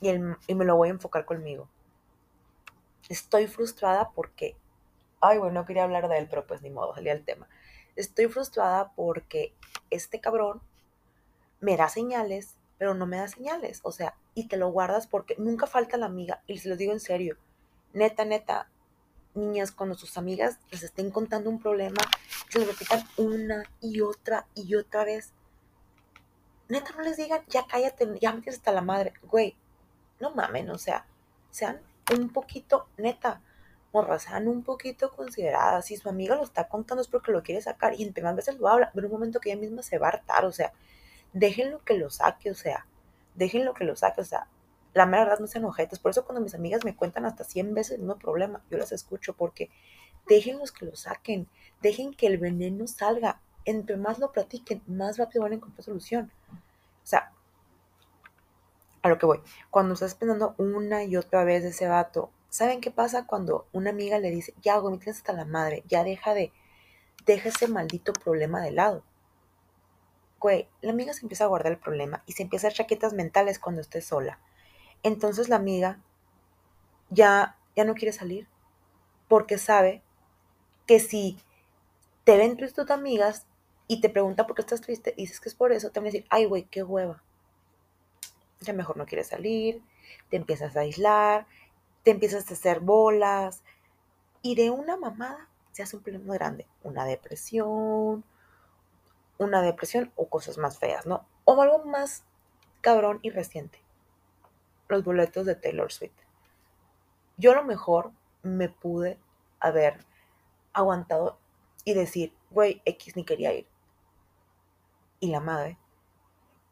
Y, 0.00 0.08
y 0.46 0.54
me 0.54 0.64
lo 0.64 0.76
voy 0.76 0.88
a 0.88 0.92
enfocar 0.92 1.26
conmigo 1.26 1.68
Estoy 3.10 3.48
frustrada 3.48 4.12
porque, 4.14 4.56
ay, 5.20 5.36
bueno, 5.36 5.52
no 5.60 5.66
quería 5.66 5.84
hablar 5.84 6.08
de 6.08 6.16
él, 6.16 6.26
pero 6.30 6.46
pues 6.46 6.62
ni 6.62 6.70
modo, 6.70 6.94
salía 6.94 7.12
el 7.12 7.22
tema. 7.22 7.50
Estoy 7.96 8.28
frustrada 8.28 8.92
porque 8.96 9.52
este 9.90 10.20
cabrón 10.20 10.62
me 11.60 11.76
da 11.76 11.88
señales, 11.88 12.56
pero 12.78 12.94
no 12.94 13.06
me 13.06 13.18
da 13.18 13.28
señales. 13.28 13.80
O 13.82 13.92
sea, 13.92 14.14
y 14.34 14.48
te 14.48 14.56
lo 14.56 14.70
guardas 14.70 15.06
porque 15.06 15.36
nunca 15.38 15.66
falta 15.66 15.96
la 15.96 16.06
amiga. 16.06 16.42
Y 16.46 16.58
se 16.58 16.68
lo 16.68 16.76
digo 16.76 16.92
en 16.92 17.00
serio. 17.00 17.36
Neta, 17.92 18.24
neta, 18.24 18.68
niñas, 19.34 19.72
cuando 19.72 19.94
sus 19.94 20.16
amigas 20.16 20.58
les 20.70 20.82
estén 20.82 21.10
contando 21.10 21.50
un 21.50 21.60
problema, 21.60 22.00
se 22.48 22.58
lo 22.58 22.66
repitan 22.66 23.04
una 23.16 23.64
y 23.80 24.00
otra 24.00 24.46
y 24.54 24.74
otra 24.74 25.04
vez. 25.04 25.32
Neta, 26.68 26.92
no 26.96 27.02
les 27.02 27.16
digan, 27.16 27.42
ya 27.48 27.66
cállate, 27.66 28.08
ya 28.20 28.32
me 28.32 28.42
hasta 28.48 28.72
la 28.72 28.80
madre. 28.80 29.12
Güey, 29.24 29.56
no 30.20 30.30
mamen, 30.30 30.70
o 30.70 30.78
sea, 30.78 31.04
sean 31.50 31.80
un 32.16 32.30
poquito, 32.30 32.86
neta, 32.96 33.40
morra, 33.92 34.18
sean 34.18 34.48
un 34.48 34.62
poquito 34.62 35.10
consideradas. 35.10 35.86
Si 35.86 35.96
su 35.96 36.08
amiga 36.08 36.36
lo 36.36 36.44
está 36.44 36.68
contando 36.68 37.02
es 37.02 37.08
porque 37.08 37.32
lo 37.32 37.42
quiere 37.42 37.60
sacar 37.60 37.94
y 37.98 38.04
entre 38.04 38.22
más 38.22 38.36
veces 38.36 38.58
lo 38.58 38.68
habla, 38.68 38.90
pero 38.94 39.06
un 39.08 39.12
momento 39.12 39.40
que 39.40 39.50
ella 39.50 39.60
misma 39.60 39.82
se 39.82 39.98
va 39.98 40.06
a 40.06 40.10
hartar, 40.10 40.44
o 40.44 40.52
sea, 40.52 40.72
déjenlo 41.32 41.84
que 41.84 41.94
lo 41.94 42.10
saque, 42.10 42.50
o 42.50 42.54
sea, 42.54 42.86
déjenlo 43.34 43.74
que 43.74 43.84
lo 43.84 43.96
saque, 43.96 44.20
o 44.20 44.24
sea, 44.24 44.48
la 44.92 45.06
mera 45.06 45.24
verdad 45.24 45.40
no 45.40 45.46
sean 45.46 45.64
ojetes. 45.64 45.98
Por 45.98 46.10
eso 46.10 46.24
cuando 46.24 46.40
mis 46.40 46.54
amigas 46.54 46.84
me 46.84 46.96
cuentan 46.96 47.24
hasta 47.26 47.44
100 47.44 47.74
veces 47.74 47.98
no 47.98 48.18
problema, 48.18 48.62
yo 48.70 48.78
las 48.78 48.92
escucho 48.92 49.34
porque 49.34 49.70
déjenlos 50.26 50.72
que 50.72 50.86
lo 50.86 50.96
saquen, 50.96 51.48
dejen 51.80 52.12
que 52.12 52.26
el 52.26 52.38
veneno 52.38 52.86
salga. 52.86 53.40
Entre 53.66 53.96
más 53.96 54.18
lo 54.18 54.32
platiquen, 54.32 54.82
más 54.86 55.18
rápido 55.18 55.42
van 55.42 55.52
a 55.52 55.56
encontrar 55.56 55.84
solución. 55.84 56.32
O 56.50 57.06
sea, 57.06 57.32
a 59.02 59.08
lo 59.08 59.18
que 59.18 59.26
voy, 59.26 59.40
cuando 59.70 59.94
estás 59.94 60.14
pensando 60.14 60.54
una 60.58 61.04
y 61.04 61.16
otra 61.16 61.44
vez 61.44 61.62
de 61.62 61.70
ese 61.70 61.86
vato, 61.86 62.30
¿saben 62.48 62.80
qué 62.80 62.90
pasa 62.90 63.26
cuando 63.26 63.66
una 63.72 63.90
amiga 63.90 64.18
le 64.18 64.30
dice, 64.30 64.54
ya, 64.62 64.78
güey, 64.78 64.94
me 64.94 64.98
tienes 64.98 65.18
hasta 65.18 65.32
la 65.32 65.44
madre, 65.44 65.84
ya 65.88 66.04
deja 66.04 66.34
de, 66.34 66.52
deja 67.26 67.50
ese 67.50 67.68
maldito 67.68 68.12
problema 68.12 68.60
de 68.60 68.72
lado? 68.72 69.04
La 70.80 70.90
amiga 70.90 71.12
se 71.12 71.22
empieza 71.22 71.44
a 71.44 71.48
guardar 71.48 71.72
el 71.72 71.78
problema 71.78 72.22
y 72.26 72.32
se 72.32 72.42
empieza 72.42 72.66
a 72.66 72.68
hacer 72.68 72.84
chaquetas 72.84 73.12
mentales 73.12 73.58
cuando 73.58 73.80
esté 73.80 74.00
sola 74.00 74.38
entonces 75.02 75.48
la 75.48 75.56
amiga 75.56 75.98
ya, 77.08 77.56
ya 77.76 77.84
no 77.84 77.94
quiere 77.94 78.12
salir 78.12 78.46
porque 79.28 79.58
sabe 79.58 80.02
que 80.86 81.00
si 81.00 81.38
te 82.24 82.36
ven 82.36 82.56
tristes 82.56 82.86
tus 82.86 82.90
amigas 82.90 83.46
y 83.88 84.00
te 84.00 84.08
preguntan 84.08 84.46
por 84.46 84.54
qué 84.54 84.62
estás 84.62 84.80
triste 84.80 85.14
y 85.16 85.22
dices 85.22 85.40
que 85.40 85.48
es 85.48 85.54
por 85.54 85.72
eso, 85.72 85.90
te 85.90 86.00
van 86.00 86.08
a 86.08 86.12
decir, 86.12 86.26
ay, 86.30 86.44
güey, 86.44 86.64
qué 86.64 86.82
hueva. 86.82 87.22
Ya 88.60 88.72
mejor 88.72 88.96
no 88.96 89.06
quieres 89.06 89.28
salir, 89.28 89.82
te 90.28 90.36
empiezas 90.36 90.76
a 90.76 90.80
aislar, 90.80 91.46
te 92.02 92.10
empiezas 92.10 92.48
a 92.50 92.54
hacer 92.54 92.80
bolas 92.80 93.62
y 94.42 94.54
de 94.54 94.70
una 94.70 94.96
mamada 94.96 95.48
se 95.72 95.82
hace 95.82 95.96
un 95.96 96.02
problema 96.02 96.34
grande, 96.34 96.66
una 96.82 97.04
depresión, 97.04 98.24
una 99.40 99.62
depresión 99.62 100.12
o 100.16 100.28
cosas 100.28 100.58
más 100.58 100.78
feas, 100.78 101.06
¿no? 101.06 101.26
O 101.44 101.60
algo 101.60 101.84
más 101.84 102.24
cabrón 102.82 103.20
y 103.22 103.30
reciente 103.30 103.82
los 104.90 105.02
boletos 105.02 105.46
de 105.46 105.54
Taylor 105.54 105.90
Swift. 105.90 106.12
Yo 107.38 107.52
a 107.52 107.54
lo 107.54 107.64
mejor 107.64 108.12
me 108.42 108.68
pude 108.68 109.18
haber 109.60 110.04
aguantado 110.72 111.38
y 111.84 111.94
decir, 111.94 112.34
güey, 112.50 112.82
X 112.84 113.16
ni 113.16 113.24
quería 113.24 113.54
ir. 113.54 113.66
Y 115.20 115.28
la 115.28 115.40
madre. 115.40 115.78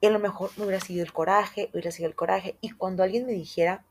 Y 0.00 0.06
a 0.06 0.10
lo 0.10 0.18
mejor 0.18 0.50
me 0.56 0.64
hubiera 0.64 0.84
sido 0.84 1.02
el 1.02 1.12
coraje, 1.12 1.70
hubiera 1.72 1.90
sido 1.90 2.08
el 2.08 2.14
coraje. 2.14 2.58
Y 2.60 2.70
cuando 2.70 3.02
alguien 3.02 3.25
me 3.25 3.32
dijera, 3.32 3.84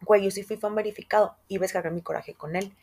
güey, 0.00 0.24
yo 0.24 0.30
sí 0.30 0.42
fui 0.42 0.56
fan 0.56 0.74
verificado, 0.74 1.36
iba 1.48 1.62
a 1.62 1.66
descargar 1.66 1.92
mi 1.92 2.02
coraje 2.02 2.34
con 2.34 2.56
él 2.56 2.74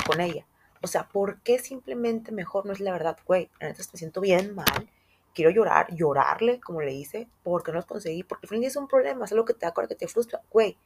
o 0.00 0.06
con 0.06 0.20
ella. 0.20 0.44
O 0.82 0.86
sea, 0.86 1.08
¿por 1.08 1.40
qué 1.42 1.58
simplemente 1.58 2.32
mejor 2.32 2.66
no 2.66 2.72
es 2.72 2.80
la 2.80 2.92
verdad, 2.92 3.16
güey? 3.26 3.50
Entonces 3.60 3.92
me 3.92 3.98
siento 3.98 4.20
bien 4.20 4.54
mal 4.54 4.90
quiero 5.34 5.50
llorar, 5.50 5.94
llorarle, 5.94 6.60
como 6.60 6.82
le 6.82 6.92
hice, 6.92 7.28
porque 7.42 7.72
no 7.72 7.78
lo 7.78 7.86
conseguí, 7.86 8.22
porque 8.22 8.46
al 8.46 8.50
final 8.50 8.64
es 8.64 8.76
un 8.76 8.88
problema, 8.88 9.24
es 9.24 9.32
algo 9.32 9.44
que 9.44 9.54
te 9.54 9.66
da 9.66 9.72
que 9.72 9.94
te 9.94 10.08
frustra, 10.08 10.42
güey. 10.50 10.76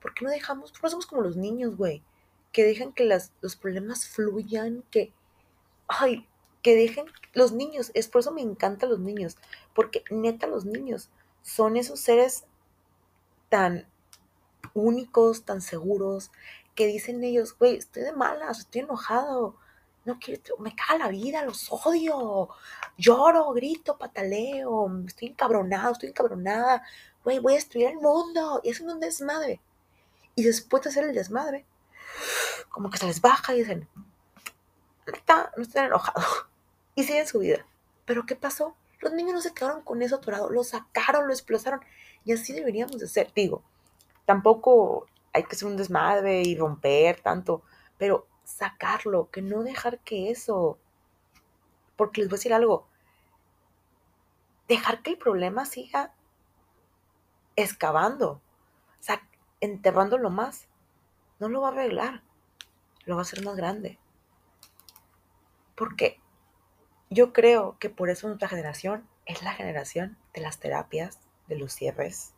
¿Por 0.00 0.14
qué 0.14 0.24
no 0.24 0.30
dejamos, 0.30 0.72
no 0.82 0.88
somos 0.88 1.06
como 1.06 1.22
los 1.22 1.36
niños, 1.36 1.76
güey? 1.76 2.02
Que 2.52 2.64
dejan 2.64 2.92
que 2.92 3.04
las, 3.04 3.32
los 3.40 3.56
problemas 3.56 4.06
fluyan, 4.06 4.82
que, 4.90 5.12
ay, 5.88 6.26
que 6.62 6.74
dejen 6.74 7.06
los 7.32 7.52
niños, 7.52 7.90
es 7.94 8.08
por 8.08 8.20
eso 8.20 8.32
me 8.32 8.42
encantan 8.42 8.90
los 8.90 9.00
niños, 9.00 9.36
porque 9.74 10.04
neta 10.10 10.46
los 10.46 10.64
niños 10.64 11.10
son 11.42 11.76
esos 11.76 12.00
seres 12.00 12.44
tan 13.48 13.86
únicos, 14.74 15.44
tan 15.44 15.60
seguros, 15.60 16.30
que 16.80 16.86
dicen 16.86 17.22
ellos, 17.22 17.58
güey, 17.58 17.76
estoy 17.76 18.04
de 18.04 18.12
malas, 18.12 18.60
estoy 18.60 18.80
enojado, 18.80 19.54
no 20.06 20.18
quiero, 20.18 20.56
me 20.60 20.74
caga 20.74 20.96
la 20.96 21.08
vida, 21.08 21.44
los 21.44 21.70
odio, 21.70 22.48
lloro, 22.96 23.52
grito, 23.52 23.98
pataleo, 23.98 24.90
estoy 25.06 25.28
encabronado, 25.28 25.92
estoy 25.92 26.08
encabronada, 26.08 26.82
güey, 27.22 27.38
voy 27.38 27.52
a 27.52 27.56
destruir 27.56 27.88
el 27.88 27.96
mundo, 27.96 28.62
y 28.64 28.70
es 28.70 28.80
un 28.80 28.98
desmadre. 28.98 29.60
Y 30.34 30.42
después 30.42 30.82
de 30.82 30.88
hacer 30.88 31.04
el 31.04 31.14
desmadre, 31.14 31.66
como 32.70 32.88
que 32.88 32.96
se 32.96 33.04
les 33.04 33.20
baja 33.20 33.52
y 33.52 33.58
dicen, 33.58 33.86
neta, 35.06 35.52
no 35.58 35.62
estoy 35.62 35.82
enojado, 35.82 36.24
y 36.94 37.04
siguen 37.04 37.26
su 37.26 37.40
vida. 37.40 37.66
Pero 38.06 38.24
¿qué 38.24 38.36
pasó? 38.36 38.74
Los 39.00 39.12
niños 39.12 39.34
no 39.34 39.42
se 39.42 39.52
quedaron 39.52 39.82
con 39.82 40.00
eso 40.00 40.16
atorado, 40.16 40.48
lo 40.48 40.64
sacaron, 40.64 41.26
lo 41.26 41.34
explotaron, 41.34 41.82
y 42.24 42.32
así 42.32 42.54
deberíamos 42.54 42.98
de 42.98 43.06
ser. 43.06 43.30
Digo, 43.34 43.62
tampoco 44.24 45.06
hay 45.32 45.44
que 45.44 45.56
ser 45.56 45.68
un 45.68 45.76
desmadre 45.76 46.42
y 46.42 46.56
romper 46.56 47.20
tanto, 47.20 47.62
pero 47.98 48.26
sacarlo, 48.44 49.30
que 49.30 49.42
no 49.42 49.62
dejar 49.62 49.98
que 50.00 50.30
eso, 50.30 50.78
porque 51.96 52.20
les 52.20 52.30
voy 52.30 52.36
a 52.36 52.38
decir 52.38 52.54
algo, 52.54 52.86
dejar 54.68 55.02
que 55.02 55.10
el 55.10 55.18
problema 55.18 55.66
siga 55.66 56.12
excavando, 57.56 58.30
o 58.32 59.02
sea, 59.02 59.22
enterrándolo 59.60 60.30
más, 60.30 60.66
no 61.38 61.48
lo 61.48 61.60
va 61.60 61.68
a 61.68 61.72
arreglar, 61.72 62.22
lo 63.04 63.16
va 63.16 63.22
a 63.22 63.22
hacer 63.22 63.44
más 63.44 63.56
grande. 63.56 63.98
Porque 65.74 66.20
yo 67.08 67.32
creo 67.32 67.76
que 67.78 67.90
por 67.90 68.10
eso 68.10 68.26
nuestra 68.28 68.48
generación 68.48 69.08
es 69.26 69.42
la 69.42 69.52
generación 69.52 70.18
de 70.34 70.40
las 70.40 70.58
terapias, 70.58 71.20
de 71.48 71.56
los 71.56 71.72
cierres. 71.72 72.34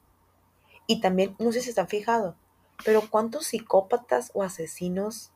Y 0.87 1.01
también, 1.01 1.37
no 1.39 1.53
sé 1.53 1.61
si 1.61 1.73
se 1.73 1.81
han 1.81 1.89
fijado, 1.89 2.37
pero 2.85 3.09
¿cuántos 3.11 3.47
psicópatas 3.47 4.31
o 4.35 4.43
asesinos 4.43 5.33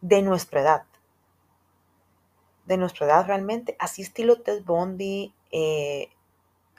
de 0.00 0.22
nuestra 0.22 0.60
edad. 0.60 0.84
De 2.66 2.76
nuestra 2.76 3.06
edad 3.06 3.26
realmente. 3.26 3.76
Así 3.78 4.02
estilo 4.02 4.40
Ted 4.42 4.62
Bundy, 4.64 5.34
eh, 5.50 6.10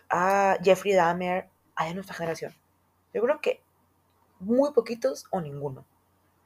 a 0.09 0.57
Jeffrey 0.63 0.93
Dahmer, 0.93 1.49
a 1.75 1.85
de 1.85 1.93
nuestra 1.95 2.15
generación. 2.15 2.55
Yo 3.13 3.21
creo 3.21 3.41
que 3.41 3.61
muy 4.39 4.71
poquitos 4.73 5.25
o 5.31 5.41
ninguno. 5.41 5.85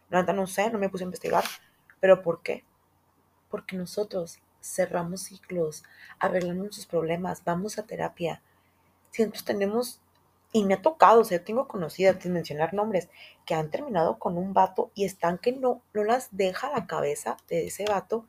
No 0.09 0.47
sé, 0.47 0.69
no 0.69 0.79
me 0.79 0.89
puse 0.89 1.03
a 1.03 1.05
investigar. 1.05 1.43
Pero 1.99 2.21
¿por 2.21 2.41
qué? 2.41 2.63
Porque 3.49 3.75
nosotros 3.75 4.39
cerramos 4.61 5.23
ciclos, 5.23 5.83
arreglamos 6.19 6.57
nuestros 6.57 6.85
problemas, 6.85 7.43
vamos 7.43 7.77
a 7.77 7.83
terapia. 7.83 8.41
Siempre 9.11 9.41
tenemos 9.43 9.99
y 10.53 10.63
me 10.63 10.75
ha 10.75 10.81
tocado, 10.81 11.21
o 11.21 11.23
sea, 11.25 11.43
tengo 11.43 11.67
conocidas, 11.67 12.21
sin 12.21 12.31
mencionar 12.31 12.73
nombres, 12.73 13.09
que 13.45 13.55
han 13.55 13.71
terminado 13.71 14.19
con 14.19 14.37
un 14.37 14.53
vato 14.53 14.91
y 14.93 15.03
están 15.03 15.39
que 15.39 15.51
no, 15.51 15.81
no 15.93 16.03
las 16.03 16.29
deja 16.31 16.69
la 16.71 16.85
cabeza 16.85 17.37
de 17.49 17.65
ese 17.65 17.85
vato 17.85 18.27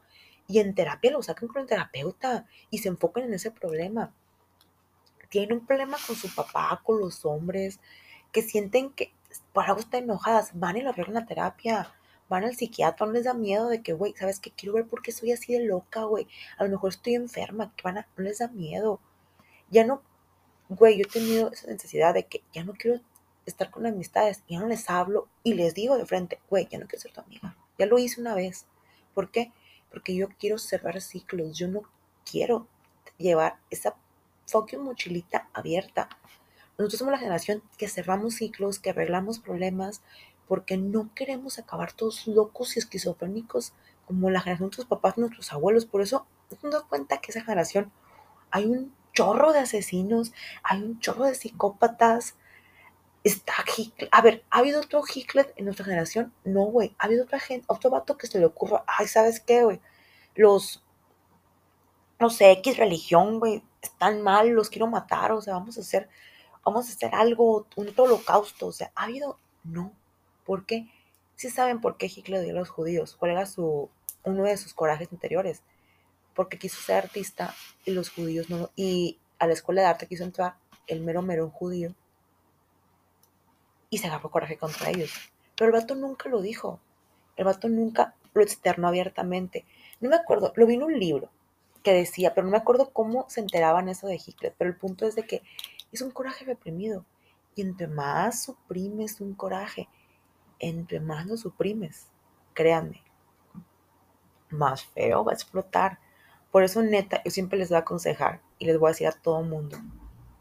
y 0.49 0.59
en 0.59 0.75
terapia 0.75 1.13
lo 1.13 1.23
sacan 1.23 1.49
con 1.49 1.63
el 1.63 1.69
terapeuta 1.69 2.47
y 2.71 2.79
se 2.79 2.89
enfocan 2.89 3.25
en 3.25 3.35
ese 3.35 3.51
problema. 3.51 4.13
Tienen 5.29 5.59
un 5.59 5.67
problema 5.67 5.99
con 6.07 6.17
su 6.17 6.35
papá, 6.35 6.81
con 6.83 6.99
los 6.99 7.25
hombres, 7.27 7.79
que 8.33 8.41
sienten 8.41 8.91
que 8.91 9.13
por 9.53 9.65
algo 9.65 9.81
están 9.81 10.05
enojadas, 10.05 10.53
van 10.55 10.79
y 10.79 10.83
lo 10.83 10.91
arreglan 10.91 11.15
la 11.15 11.27
terapia, 11.27 11.93
van 12.31 12.45
al 12.45 12.57
psiquiatra, 12.57 13.07
no 13.07 13.13
les 13.13 13.25
da 13.25 13.35
miedo 13.35 13.69
de 13.69 13.83
que, 13.83 13.93
güey, 13.93 14.15
¿sabes 14.17 14.41
qué? 14.41 14.51
Quiero 14.51 14.75
ver 14.75 14.87
por 14.87 15.03
qué 15.03 15.13
soy 15.13 15.33
así 15.33 15.53
de 15.53 15.65
loca, 15.65 16.05
güey. 16.05 16.27
A 16.57 16.65
lo 16.65 16.71
mejor 16.71 16.91
estoy 16.91 17.17
enferma, 17.17 17.75
que 17.77 17.83
van 17.83 17.99
a, 17.99 18.09
no 18.17 18.25
les 18.25 18.39
da 18.39 18.49
miedo. 18.49 19.01
Ya 19.71 19.85
no 19.85 20.03
güey, 20.69 20.97
yo 20.97 21.03
he 21.03 21.11
tenido 21.11 21.51
esa 21.53 21.69
necesidad 21.69 22.15
de 22.15 22.27
que 22.27 22.43
ya 22.53 22.65
no 22.65 22.73
quiero 22.75 23.01
estar 23.47 23.71
con 23.71 23.87
amistades, 23.87 24.43
ya 24.49 24.61
no 24.61 24.67
les 24.67 24.89
hablo 24.89 25.29
y 25.43 25.55
les 25.55 25.75
digo 25.75 25.99
de 25.99 26.07
frente, 26.07 26.41
güey, 26.49 26.67
ya 26.71 26.79
no 26.79 26.87
quiero 26.87 27.03
ser 27.03 27.13
tu 27.13 27.21
amiga. 27.21 27.57
Ya 27.79 27.87
lo 27.87 27.99
hice 27.99 28.21
una 28.21 28.35
vez. 28.35 28.67
¿Por 29.15 29.31
qué? 29.31 29.53
Porque 29.91 30.15
yo 30.15 30.29
quiero 30.39 30.59
cerrar 30.59 31.01
ciclos, 31.01 31.57
yo 31.57 31.69
no 31.69 31.83
quiero 32.29 32.67
llevar 33.19 33.59
esa 33.71 33.95
fucking 34.47 34.81
mochilita 34.81 35.49
abierta. 35.53 36.09
Nosotros 36.79 36.99
somos 36.99 37.13
la 37.13 37.19
generación 37.19 37.63
que 37.79 37.89
cerramos 37.89 38.35
ciclos, 38.35 38.79
que 38.79 38.91
arreglamos 38.91 39.39
problemas, 39.39 40.03
porque 40.49 40.77
no 40.77 41.15
queremos 41.15 41.59
acabar 41.59 41.93
todos 41.93 42.27
locos 42.27 42.77
y 42.77 42.81
esquizofrénicos 42.81 43.73
como 44.07 44.31
la 44.31 44.41
generación 44.41 44.71
de 44.71 44.77
nuestros 44.77 44.89
papás, 44.89 45.17
nuestros 45.17 45.53
abuelos. 45.53 45.87
Por 45.87 46.03
eso 46.03 46.27
nos 46.63 46.73
damos 46.73 46.89
cuenta 46.89 47.19
que 47.19 47.31
esa 47.31 47.43
generación 47.43 47.93
hay 48.51 48.67
un 48.67 48.93
chorro 49.15 49.53
de 49.53 49.61
asesinos, 49.61 50.33
hay 50.63 50.83
un 50.83 51.01
chorro 51.01 51.25
de 51.25 51.35
psicópatas. 51.35 52.37
Está 53.23 53.55
Hitler. 53.77 54.09
A 54.13 54.21
ver, 54.21 54.45
¿ha 54.51 54.59
habido 54.59 54.81
otro 54.81 55.03
Hitler 55.13 55.55
en 55.57 55.65
nuestra 55.65 55.87
generación? 55.87 56.35
No, 56.45 56.65
güey. 56.65 56.95
¿Ha 56.99 57.07
habido 57.07 57.25
otra 57.25 57.39
gente, 57.41 57.65
otro 57.69 57.89
vato 57.91 58.19
que 58.19 58.27
se 58.27 58.39
le 58.39 58.45
ocurra? 58.45 58.85
Ay, 58.87 59.09
¿sabes 59.09 59.41
qué, 59.41 59.65
güey? 59.65 59.81
Los, 60.35 60.85
no 62.21 62.29
sé, 62.31 62.51
X 62.53 62.77
religión, 62.77 63.39
güey. 63.39 63.63
están 63.81 64.23
mal, 64.23 64.51
los 64.51 64.69
quiero 64.69 64.87
matar, 64.89 65.33
o 65.33 65.41
sea, 65.41 65.55
vamos 65.55 65.79
a 65.79 65.81
hacer, 65.81 66.09
vamos 66.65 66.89
a 66.89 66.93
hacer 66.93 67.15
algo, 67.15 67.67
un 67.77 67.93
holocausto, 67.97 68.67
o 68.67 68.73
sea, 68.73 68.93
¿ha 68.95 69.05
habido? 69.05 69.39
No. 69.63 69.93
¿Por 70.45 70.67
qué? 70.67 70.89
Sí 71.37 71.51
saben 71.51 71.81
por 71.81 71.97
qué 71.97 72.07
Hitler 72.07 72.43
dio 72.43 72.53
a 72.53 72.59
los 72.59 72.71
judíos, 72.71 73.17
cuál 73.17 73.33
era 73.33 73.47
su, 73.47 73.91
uno 74.23 74.45
de 74.45 74.57
sus 74.57 74.75
corajes 74.75 75.13
interiores, 75.13 75.63
porque 76.35 76.59
quiso 76.59 76.81
ser 76.81 77.05
artista 77.05 77.55
y 77.85 77.93
los 77.93 78.11
judíos 78.11 78.51
no, 78.51 78.71
y 78.77 79.19
a 79.39 79.47
la 79.47 79.53
escuela 79.53 79.83
de 79.83 79.89
arte 79.89 80.07
quiso 80.07 80.25
entrar 80.25 80.57
el 80.87 81.01
mero 81.01 81.23
mero 81.23 81.51
judío 81.51 81.95
y 83.91 83.99
se 83.99 84.07
agarró 84.07 84.31
coraje 84.31 84.59
contra 84.59 84.91
ellos. 84.91 85.13
Pero 85.57 85.69
el 85.69 85.81
vato 85.81 85.95
nunca 85.95 86.29
lo 86.29 86.41
dijo, 86.43 86.81
el 87.37 87.45
vato 87.45 87.69
nunca 87.69 88.15
lo 88.33 88.43
externó 88.43 88.89
abiertamente. 88.89 89.65
No 90.01 90.11
me 90.11 90.17
acuerdo, 90.17 90.53
lo 90.57 90.67
vi 90.67 90.75
en 90.75 90.83
un 90.83 90.99
libro 90.99 91.31
que 91.83 91.93
decía, 91.93 92.35
pero 92.35 92.47
no 92.47 92.51
me 92.51 92.57
acuerdo 92.57 92.91
cómo 92.91 93.27
se 93.29 93.41
enteraban 93.41 93.89
eso 93.89 94.07
de 94.07 94.21
Hitler, 94.25 94.55
pero 94.59 94.71
el 94.71 94.77
punto 94.77 95.07
es 95.07 95.15
de 95.15 95.25
que 95.25 95.43
es 95.93 96.03
un 96.03 96.11
coraje 96.11 96.45
reprimido. 96.45 97.05
Y 97.55 97.63
entre 97.63 97.87
más 97.87 98.45
suprimes 98.45 99.21
un 99.21 99.35
coraje, 99.35 99.89
entre 100.59 100.99
más 100.99 101.27
lo 101.27 101.37
suprimes, 101.37 102.09
créanme, 102.53 103.03
más 104.51 104.85
feo 104.85 105.25
va 105.25 105.33
a 105.33 105.35
explotar. 105.35 105.99
Por 106.55 106.63
eso, 106.63 106.83
neta, 106.85 107.21
yo 107.25 107.33
siempre 107.33 107.59
les 107.59 107.71
voy 107.71 107.79
a 107.79 107.81
aconsejar 107.81 108.41
y 108.61 108.67
les 108.67 108.79
voy 108.79 108.87
a 108.87 108.93
decir 108.93 109.09
a 109.09 109.11
todo 109.11 109.43
mundo, 109.43 109.77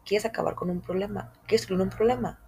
¿quieres 0.04 0.24
acabar 0.24 0.54
con 0.54 0.70
un 0.70 0.80
problema? 0.80 1.32
¿Quieres 1.48 1.66
con 1.66 1.80
un 1.80 1.90
problema? 1.90 2.38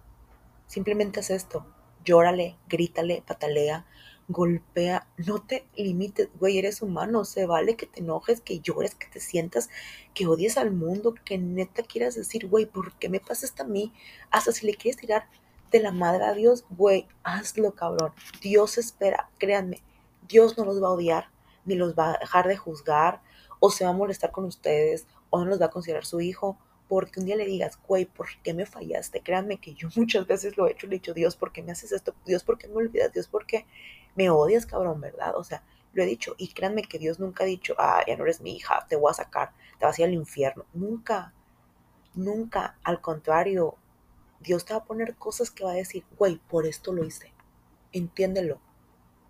Simplemente 0.67 1.19
haz 1.19 1.31
esto, 1.31 1.67
llórale, 2.05 2.55
grítale, 2.69 3.21
patalea, 3.27 3.85
golpea, 4.29 5.05
no 5.17 5.45
te 5.45 5.67
limites, 5.75 6.29
güey, 6.39 6.59
eres 6.59 6.81
humano, 6.81 7.25
se 7.25 7.45
vale 7.45 7.75
que 7.75 7.87
te 7.87 7.99
enojes, 7.99 8.39
que 8.39 8.61
llores, 8.61 8.95
que 8.95 9.07
te 9.07 9.19
sientas, 9.19 9.69
que 10.13 10.27
odies 10.27 10.57
al 10.57 10.71
mundo, 10.71 11.13
que 11.25 11.37
neta 11.37 11.83
quieras 11.83 12.15
decir, 12.15 12.47
güey, 12.47 12.67
¿por 12.67 12.93
qué 12.93 13.09
me 13.09 13.19
pasa 13.19 13.45
esto 13.45 13.63
a 13.63 13.67
mí? 13.67 13.91
Hasta 14.31 14.53
si 14.53 14.65
le 14.65 14.75
quieres 14.75 14.95
tirar 14.95 15.27
de 15.71 15.81
la 15.81 15.91
madre 15.91 16.23
a 16.23 16.33
Dios, 16.33 16.63
güey, 16.69 17.05
hazlo, 17.21 17.73
cabrón. 17.73 18.13
Dios 18.41 18.77
espera, 18.77 19.29
créanme, 19.37 19.83
Dios 20.25 20.57
no 20.57 20.63
los 20.63 20.81
va 20.81 20.87
a 20.87 20.91
odiar, 20.91 21.31
ni 21.65 21.75
los 21.75 21.95
va 21.95 22.13
a 22.13 22.17
dejar 22.19 22.47
de 22.47 22.55
juzgar, 22.55 23.26
o 23.59 23.69
se 23.71 23.83
va 23.83 23.91
a 23.91 23.93
molestar 23.93 24.31
con 24.31 24.45
ustedes, 24.45 25.07
o 25.29 25.39
no 25.39 25.45
los 25.45 25.61
va 25.61 25.65
a 25.65 25.71
considerar 25.71 26.05
su 26.05 26.21
hijo, 26.21 26.57
porque 26.87 27.19
un 27.19 27.25
día 27.25 27.35
le 27.35 27.45
digas, 27.45 27.79
güey, 27.87 28.05
¿por 28.05 28.27
qué 28.43 28.53
me 28.53 28.65
fallaste? 28.65 29.21
Créanme 29.21 29.57
que 29.57 29.73
yo 29.73 29.89
muchas 29.95 30.25
veces 30.27 30.57
lo 30.57 30.67
he 30.67 30.71
hecho, 30.71 30.87
le 30.87 30.95
he 30.95 30.99
dicho, 30.99 31.13
Dios, 31.13 31.35
¿por 31.35 31.51
qué 31.51 31.63
me 31.63 31.71
haces 31.71 31.91
esto? 31.91 32.13
Dios, 32.25 32.43
¿por 32.43 32.57
qué 32.57 32.67
me 32.67 32.75
olvidas? 32.75 33.11
Dios, 33.13 33.27
¿por 33.27 33.45
qué 33.45 33.65
me 34.15 34.29
odias, 34.29 34.65
cabrón, 34.65 35.01
verdad? 35.01 35.35
O 35.35 35.43
sea, 35.43 35.63
lo 35.93 36.03
he 36.03 36.05
dicho, 36.05 36.35
y 36.37 36.49
créanme 36.53 36.83
que 36.83 36.99
Dios 36.99 37.19
nunca 37.19 37.43
ha 37.43 37.47
dicho, 37.47 37.75
ah, 37.77 38.03
ya 38.07 38.15
no 38.17 38.23
eres 38.23 38.41
mi 38.41 38.55
hija, 38.55 38.85
te 38.87 38.95
voy 38.95 39.11
a 39.11 39.15
sacar, 39.15 39.51
te 39.79 39.85
vas 39.85 39.97
a 39.97 40.01
ir 40.01 40.07
al 40.07 40.13
infierno. 40.13 40.65
Nunca, 40.73 41.33
nunca, 42.13 42.77
al 42.83 43.01
contrario, 43.01 43.75
Dios 44.39 44.65
te 44.65 44.73
va 44.73 44.79
a 44.79 44.85
poner 44.85 45.15
cosas 45.15 45.49
que 45.51 45.63
va 45.63 45.71
a 45.71 45.75
decir, 45.75 46.03
güey, 46.17 46.39
por 46.47 46.65
esto 46.65 46.93
lo 46.93 47.03
hice. 47.03 47.33
Entiéndelo, 47.91 48.59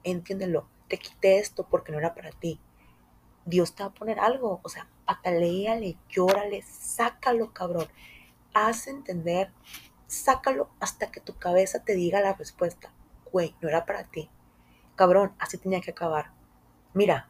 entiéndelo. 0.04 0.68
Te 0.90 0.98
quité 0.98 1.40
esto 1.40 1.68
porque 1.70 1.92
no 1.92 1.98
era 2.00 2.14
para 2.14 2.32
ti. 2.32 2.60
Dios 3.48 3.74
te 3.74 3.82
va 3.82 3.90
a 3.90 3.94
poner 3.94 4.20
algo, 4.20 4.60
o 4.62 4.68
sea, 4.68 4.88
pataléale, 5.06 5.98
llórale, 6.10 6.62
sácalo, 6.64 7.54
cabrón. 7.54 7.88
Haz 8.54 8.88
entender, 8.88 9.52
sácalo 10.06 10.70
hasta 10.82 11.12
que 11.12 11.22
tu 11.22 11.38
cabeza 11.38 11.84
te 11.86 11.96
diga 11.96 12.20
la 12.20 12.34
respuesta. 12.34 12.92
Güey, 13.32 13.56
no 13.62 13.70
era 13.70 13.86
para 13.86 14.04
ti. 14.04 14.30
Cabrón, 14.98 15.34
así 15.40 15.58
tenía 15.58 15.80
que 15.80 15.92
acabar. 15.92 16.32
Mira, 16.94 17.30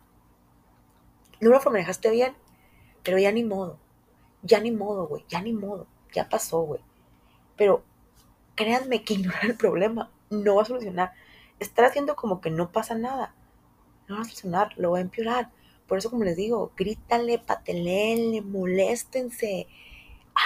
no 1.40 1.52
lo 1.52 1.60
manejaste 1.60 2.10
bien, 2.10 2.36
pero 3.04 3.20
ya 3.20 3.32
ni 3.32 3.44
modo. 3.44 3.78
Ya 4.42 4.60
ni 4.60 4.72
modo, 4.72 5.08
güey, 5.08 5.24
ya 5.30 5.42
ni 5.42 5.54
modo. 5.54 5.86
Ya 6.14 6.30
pasó, 6.30 6.62
güey. 6.62 6.82
Pero 7.58 7.84
créanme 8.56 9.04
que 9.04 9.14
ignorar 9.16 9.46
el 9.46 9.56
problema 9.56 10.10
no 10.32 10.56
va 10.56 10.64
a 10.64 10.66
solucionar. 10.66 11.14
Estar 11.60 11.86
haciendo 11.86 12.16
como 12.16 12.42
que 12.42 12.50
no 12.50 12.72
pasa 12.72 12.96
nada. 12.96 13.36
No 14.08 14.16
va 14.16 14.22
a 14.22 14.26
solucionar, 14.26 14.74
lo 14.78 14.92
va 14.92 14.98
a 14.98 15.02
empeorar. 15.02 15.52
Por 15.88 15.98
eso, 15.98 16.10
como 16.10 16.24
les 16.24 16.36
digo, 16.36 16.72
grítale, 16.76 17.40
patelenle, 17.40 18.42
moléstense, 18.42 19.68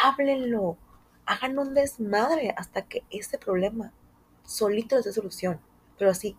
háblenlo, 0.03 0.77
hagan 1.25 1.57
un 1.57 1.73
desmadre 1.73 2.53
hasta 2.57 2.83
que 2.83 3.03
este 3.09 3.37
problema 3.37 3.91
solito 4.43 4.95
les 4.95 5.05
dé 5.05 5.13
solución. 5.13 5.59
Pero 5.97 6.11
así, 6.11 6.37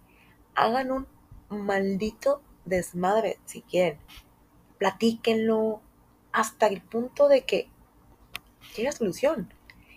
hagan 0.54 0.92
un 0.92 1.06
maldito 1.50 2.42
desmadre 2.64 3.38
si 3.44 3.62
quieren. 3.62 3.98
Platíquenlo 4.78 5.80
hasta 6.32 6.66
el 6.66 6.80
punto 6.80 7.28
de 7.28 7.44
que 7.44 7.68
llegue 8.76 8.88
a 8.88 8.92
solución. 8.92 9.52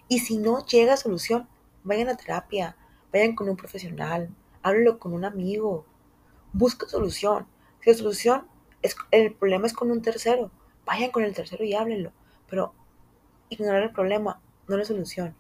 Y 0.07 0.19
si 0.19 0.37
no 0.37 0.65
llega 0.65 0.93
a 0.93 0.97
solución, 0.97 1.47
vayan 1.83 2.09
a 2.09 2.17
terapia, 2.17 2.75
vayan 3.11 3.35
con 3.35 3.49
un 3.49 3.57
profesional, 3.57 4.29
háblenlo 4.61 4.99
con 4.99 5.13
un 5.13 5.25
amigo, 5.25 5.85
busquen 6.53 6.89
solución. 6.89 7.47
Si 7.81 7.89
la 7.91 7.97
solución 7.97 8.47
el 9.11 9.33
problema 9.33 9.67
es 9.67 9.73
con 9.73 9.91
un 9.91 10.01
tercero. 10.01 10.51
Vayan 10.85 11.11
con 11.11 11.23
el 11.23 11.33
tercero 11.33 11.63
y 11.63 11.73
háblenlo. 11.73 12.11
Pero 12.49 12.73
ignorar 13.49 13.83
el 13.83 13.91
problema 13.91 14.41
no 14.67 14.75
es 14.75 14.79
la 14.79 14.85
solución. 14.85 15.35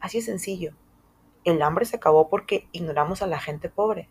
Así 0.00 0.18
es 0.18 0.24
sencillo. 0.24 0.72
El 1.44 1.62
hambre 1.62 1.84
se 1.84 1.96
acabó 1.96 2.28
porque 2.28 2.68
ignoramos 2.72 3.22
a 3.22 3.26
la 3.26 3.38
gente 3.38 3.68
pobre, 3.68 4.08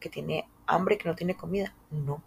que 0.00 0.10
tiene 0.10 0.48
hambre 0.66 0.98
que 0.98 1.08
no 1.08 1.14
tiene 1.14 1.36
comida. 1.36 1.74
No. 1.90 2.22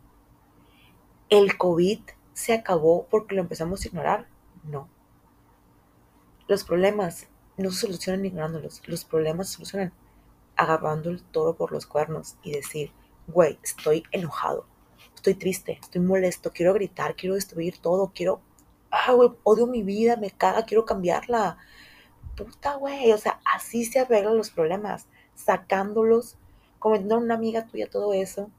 El 1.30 1.58
COVID 1.58 2.02
se 2.34 2.54
acabó 2.54 3.08
porque 3.10 3.36
lo 3.36 3.42
empezamos 3.42 3.84
a 3.84 3.88
ignorar. 3.88 4.28
No. 4.64 4.90
Los 6.48 6.64
problemas 6.64 7.28
no 7.58 7.72
se 7.72 7.82
solucionan 7.82 8.26
ignorándolos. 8.26 8.82
Los 8.88 9.06
problemas 9.06 9.50
se 9.50 9.56
solucionan 9.56 9.94
agarrando 10.56 11.10
el 11.10 11.24
toro 11.24 11.56
por 11.56 11.72
los 11.72 11.86
cuernos 11.86 12.36
y 12.42 12.52
decir, 12.52 12.92
güey, 13.28 13.60
estoy 13.62 14.04
enojado 14.12 14.66
estoy 15.18 15.34
triste, 15.34 15.80
estoy 15.82 16.02
molesto, 16.02 16.52
quiero 16.54 16.74
gritar, 16.74 17.16
quiero 17.16 17.36
destruir 17.36 17.80
todo, 17.80 18.12
quiero, 18.14 18.42
ah, 18.92 19.12
güey, 19.14 19.32
odio 19.44 19.68
mi 19.68 19.84
vida, 19.84 20.16
me 20.16 20.32
caga, 20.32 20.66
quiero 20.66 20.86
cambiarla. 20.86 21.58
Puta, 22.36 22.76
güey, 22.76 23.12
o 23.12 23.18
sea, 23.18 23.40
así 23.54 23.84
se 23.86 24.00
arreglan 24.00 24.38
los 24.38 24.52
problemas, 24.52 25.08
sacándolos, 25.36 26.38
comentando 26.80 27.16
a 27.16 27.18
una 27.20 27.34
amiga 27.34 27.66
tuya 27.66 27.90
todo 27.90 28.14
eso, 28.14 28.52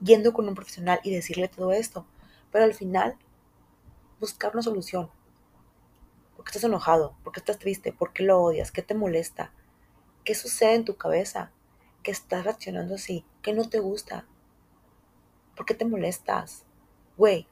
yendo 0.00 0.34
con 0.34 0.46
un 0.48 0.54
profesional 0.54 1.00
y 1.02 1.10
decirle 1.14 1.48
todo 1.48 1.72
esto. 1.72 2.06
Pero 2.52 2.64
al 2.64 2.74
final, 2.74 3.16
buscar 4.20 4.52
una 4.52 4.62
solución. 4.62 5.10
¿Por 6.36 6.44
qué 6.44 6.50
estás 6.50 6.64
enojado? 6.64 7.16
¿Por 7.24 7.32
qué 7.32 7.40
estás 7.40 7.58
triste? 7.58 7.92
¿Por 7.92 8.12
qué 8.12 8.22
lo 8.22 8.40
odias? 8.40 8.70
¿Qué 8.70 8.82
te 8.82 8.94
molesta? 8.94 9.52
¿Qué 10.24 10.34
sucede 10.34 10.74
en 10.74 10.84
tu 10.84 10.96
cabeza? 10.96 11.52
¿Qué 12.02 12.10
estás 12.10 12.44
reaccionando 12.44 12.96
así? 12.96 13.24
¿Qué 13.40 13.54
no 13.54 13.68
te 13.68 13.80
gusta? 13.80 14.26
¿Por 15.56 15.66
qué 15.66 15.74
te 15.74 15.84
molestas? 15.84 16.64
Güey, 17.16 17.46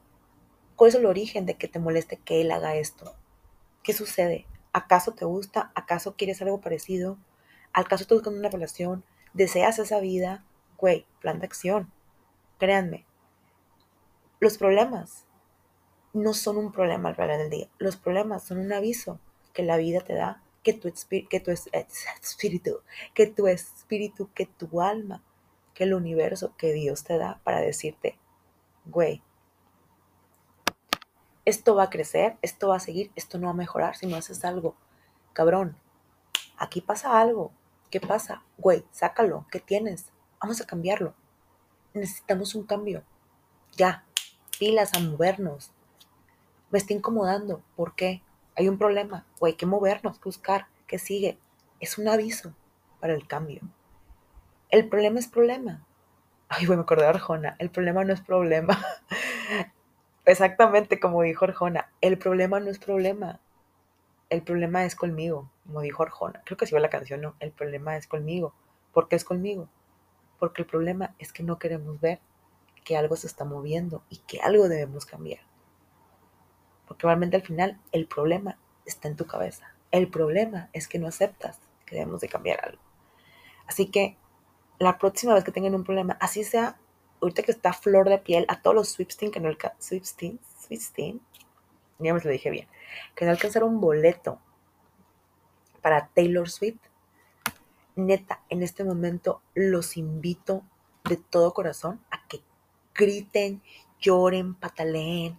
¿cuál 0.75 0.89
es 0.89 0.95
el 0.95 1.05
origen 1.05 1.45
de 1.45 1.55
que 1.55 1.67
te 1.67 1.79
moleste 1.79 2.17
que 2.17 2.41
él 2.41 2.51
haga 2.51 2.75
esto? 2.75 3.15
¿Qué 3.81 3.93
sucede? 3.93 4.45
¿Acaso 4.73 5.13
te 5.13 5.25
gusta? 5.25 5.71
¿Acaso 5.75 6.15
quieres 6.15 6.41
algo 6.41 6.59
parecido? 6.59 7.17
¿Acaso 7.71 8.03
estás 8.03 8.17
buscando 8.17 8.39
una 8.39 8.49
relación? 8.49 9.03
¿Deseas 9.33 9.79
esa 9.79 9.99
vida? 9.99 10.43
Güey, 10.77 11.05
plan 11.21 11.39
de 11.39 11.45
acción. 11.45 11.91
Créanme, 12.59 13.05
los 14.39 14.57
problemas 14.57 15.25
no 16.11 16.33
son 16.33 16.57
un 16.57 16.71
problema 16.71 17.09
al 17.09 17.15
final 17.15 17.37
del 17.37 17.49
día. 17.49 17.69
Los 17.77 17.95
problemas 17.95 18.43
son 18.43 18.59
un 18.59 18.73
aviso 18.73 19.19
que 19.53 19.63
la 19.63 19.77
vida 19.77 20.01
te 20.01 20.13
da, 20.13 20.43
que 20.63 20.73
tu, 20.73 20.87
espíritu, 20.89 21.29
que 23.13 23.27
tu 23.27 23.47
espíritu, 23.47 24.29
que 24.33 24.45
tu 24.45 24.81
alma 24.81 25.23
que 25.73 25.85
el 25.85 25.93
universo, 25.93 26.53
que 26.57 26.73
Dios 26.73 27.03
te 27.03 27.17
da 27.17 27.39
para 27.43 27.59
decirte, 27.59 28.17
güey, 28.85 29.21
esto 31.45 31.75
va 31.75 31.83
a 31.83 31.89
crecer, 31.89 32.37
esto 32.41 32.69
va 32.69 32.77
a 32.77 32.79
seguir, 32.79 33.11
esto 33.15 33.37
no 33.37 33.47
va 33.47 33.51
a 33.51 33.55
mejorar 33.55 33.95
si 33.95 34.07
no 34.07 34.15
haces 34.15 34.45
algo. 34.45 34.75
Cabrón, 35.33 35.75
aquí 36.57 36.79
pasa 36.79 37.19
algo. 37.19 37.51
¿Qué 37.89 37.99
pasa? 37.99 38.43
Güey, 38.57 38.85
sácalo. 38.91 39.45
¿Qué 39.51 39.59
tienes? 39.59 40.05
Vamos 40.41 40.61
a 40.61 40.65
cambiarlo. 40.65 41.13
Necesitamos 41.93 42.55
un 42.55 42.63
cambio. 42.63 43.03
Ya, 43.73 44.05
pilas 44.57 44.93
a 44.93 44.99
movernos. 44.99 45.71
Me 46.71 46.79
está 46.79 46.93
incomodando. 46.93 47.61
¿Por 47.75 47.93
qué? 47.93 48.23
Hay 48.55 48.69
un 48.69 48.77
problema. 48.77 49.25
Güey, 49.39 49.53
hay 49.53 49.57
que 49.57 49.65
movernos, 49.65 50.19
buscar. 50.21 50.67
¿Qué 50.87 50.97
sigue? 50.97 51.37
Es 51.79 51.97
un 51.97 52.07
aviso 52.07 52.53
para 52.99 53.13
el 53.13 53.27
cambio. 53.27 53.61
El 54.73 54.89
problema 54.89 55.19
es 55.19 55.27
problema. 55.27 55.85
Ay, 56.49 56.65
voy 56.65 56.77
a 56.77 56.79
acordar 56.79 57.05
de 57.05 57.19
Arjona. 57.19 57.55
El 57.59 57.69
problema 57.69 58.03
no 58.05 58.11
es 58.11 58.21
problema. 58.21 58.83
Exactamente 60.25 60.99
como 60.99 61.21
dijo 61.21 61.45
Arjona. 61.45 61.91
El 62.01 62.17
problema 62.17 62.59
no 62.59 62.71
es 62.71 62.79
problema. 62.79 63.39
El 64.31 64.41
problema 64.41 64.83
es 64.83 64.95
conmigo, 64.95 65.51
como 65.63 65.81
dijo 65.81 66.01
Arjona. 66.01 66.41
Creo 66.43 66.57
que 66.57 66.65
sí 66.65 66.73
va 66.73 66.79
la 66.79 66.89
canción, 66.89 67.21
¿no? 67.21 67.35
El 67.39 67.51
problema 67.51 67.97
es 67.97 68.07
conmigo. 68.07 68.55
¿Por 68.93 69.09
qué 69.09 69.15
es 69.15 69.23
conmigo? 69.23 69.69
Porque 70.39 70.63
el 70.63 70.67
problema 70.67 71.13
es 71.19 71.31
que 71.33 71.43
no 71.43 71.59
queremos 71.59 72.01
ver 72.01 72.19
que 72.83 72.97
algo 72.97 73.15
se 73.15 73.27
está 73.27 73.45
moviendo 73.45 74.03
y 74.09 74.17
que 74.25 74.41
algo 74.41 74.69
debemos 74.69 75.05
cambiar. 75.05 75.41
Porque 76.87 77.05
realmente 77.05 77.35
al 77.35 77.43
final 77.43 77.79
el 77.91 78.07
problema 78.07 78.57
está 78.87 79.07
en 79.07 79.17
tu 79.17 79.27
cabeza. 79.27 79.75
El 79.91 80.07
problema 80.09 80.71
es 80.73 80.87
que 80.87 80.97
no 80.97 81.07
aceptas 81.07 81.59
que 81.85 81.97
debemos 81.97 82.21
de 82.21 82.29
cambiar 82.29 82.59
algo. 82.65 82.81
Así 83.67 83.91
que 83.91 84.17
la 84.79 84.97
próxima 84.97 85.33
vez 85.33 85.43
que 85.43 85.51
tengan 85.51 85.75
un 85.75 85.83
problema, 85.83 86.17
así 86.19 86.43
sea, 86.43 86.77
ahorita 87.21 87.43
que 87.43 87.51
está 87.51 87.73
flor 87.73 88.09
de 88.09 88.17
piel, 88.17 88.45
a 88.47 88.61
todos 88.61 88.75
los 88.75 88.89
Swifting 88.89 89.31
que 89.31 89.39
no 89.39 89.47
alcanzaron, 89.47 90.09
ya 91.99 92.13
me 92.13 92.19
lo 92.19 92.29
dije 92.29 92.49
bien, 92.49 92.67
que 93.15 93.25
no 93.25 93.31
alcanzaron 93.31 93.75
un 93.75 93.81
boleto 93.81 94.39
para 95.81 96.07
Taylor 96.07 96.49
Swift, 96.49 96.79
neta, 97.95 98.41
en 98.49 98.63
este 98.63 98.83
momento 98.83 99.41
los 99.53 99.97
invito 99.97 100.63
de 101.05 101.17
todo 101.17 101.53
corazón 101.53 102.01
a 102.09 102.25
que 102.27 102.41
griten, 102.95 103.61
lloren, 103.99 104.55
pataleen, 104.55 105.37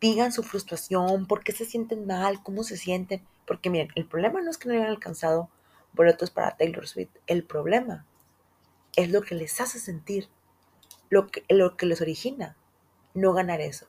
digan 0.00 0.32
su 0.32 0.42
frustración, 0.42 1.26
por 1.26 1.42
qué 1.42 1.52
se 1.52 1.64
sienten 1.64 2.06
mal, 2.06 2.42
cómo 2.42 2.62
se 2.62 2.76
sienten. 2.76 3.22
Porque 3.46 3.70
miren, 3.70 3.88
el 3.94 4.06
problema 4.06 4.40
no 4.40 4.50
es 4.50 4.58
que 4.58 4.68
no 4.68 4.74
hayan 4.74 4.88
alcanzado 4.88 5.48
boletos 5.92 6.30
para 6.30 6.56
Taylor 6.56 6.86
Swift, 6.86 7.16
el 7.26 7.44
problema 7.44 8.06
es 8.98 9.10
lo 9.10 9.22
que 9.22 9.36
les 9.36 9.60
hace 9.60 9.78
sentir, 9.78 10.28
lo 11.08 11.28
que, 11.28 11.44
lo 11.48 11.76
que 11.76 11.86
les 11.86 12.00
origina 12.00 12.56
no 13.14 13.32
ganar 13.32 13.60
eso, 13.60 13.86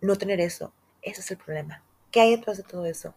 no 0.00 0.14
tener 0.14 0.40
eso. 0.40 0.72
Ese 1.02 1.22
es 1.22 1.30
el 1.32 1.38
problema. 1.38 1.82
¿Qué 2.12 2.20
hay 2.20 2.36
detrás 2.36 2.56
de 2.56 2.62
todo 2.62 2.86
eso? 2.86 3.14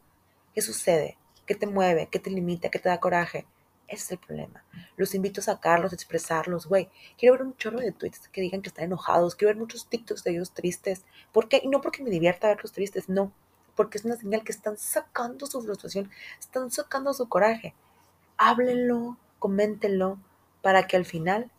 ¿Qué 0.55 0.63
sucede? 0.63 1.19
¿Qué 1.45 1.53
te 1.53 1.67
mueve? 1.67 2.07
¿Qué 2.11 2.17
te 2.17 2.31
limita? 2.31 2.69
¿Qué 2.69 2.79
te 2.79 2.89
da 2.89 2.99
coraje? 2.99 3.45
Ese 3.87 4.03
es 4.03 4.11
el 4.13 4.17
problema. 4.17 4.63
Los 4.97 5.13
invito 5.13 5.41
a 5.41 5.43
sacarlos, 5.43 5.91
a 5.91 5.95
expresarlos, 5.95 6.65
güey. 6.65 6.89
Quiero 7.19 7.33
ver 7.33 7.43
un 7.43 7.55
chorro 7.55 7.79
de 7.79 7.91
tweets 7.91 8.27
que 8.29 8.41
digan 8.41 8.63
que 8.63 8.69
están 8.69 8.85
enojados. 8.85 9.35
Quiero 9.35 9.53
ver 9.53 9.61
muchos 9.61 9.87
TikToks 9.89 10.23
de 10.23 10.31
ellos 10.31 10.55
tristes. 10.55 11.03
¿Por 11.31 11.47
qué? 11.49 11.61
Y 11.63 11.67
no 11.67 11.81
porque 11.81 12.01
me 12.01 12.09
divierta 12.09 12.47
verlos 12.47 12.71
tristes, 12.71 13.09
no. 13.09 13.31
Porque 13.75 13.99
es 13.99 14.05
una 14.05 14.15
señal 14.15 14.43
que 14.43 14.53
están 14.53 14.75
sacando 14.77 15.45
su 15.45 15.61
frustración, 15.61 16.09
están 16.39 16.71
sacando 16.71 17.13
su 17.13 17.29
coraje. 17.29 17.75
Háblenlo, 18.37 19.17
coméntenlo, 19.37 20.17
para 20.61 20.87
que 20.87 20.97
al 20.97 21.05
final, 21.05 21.51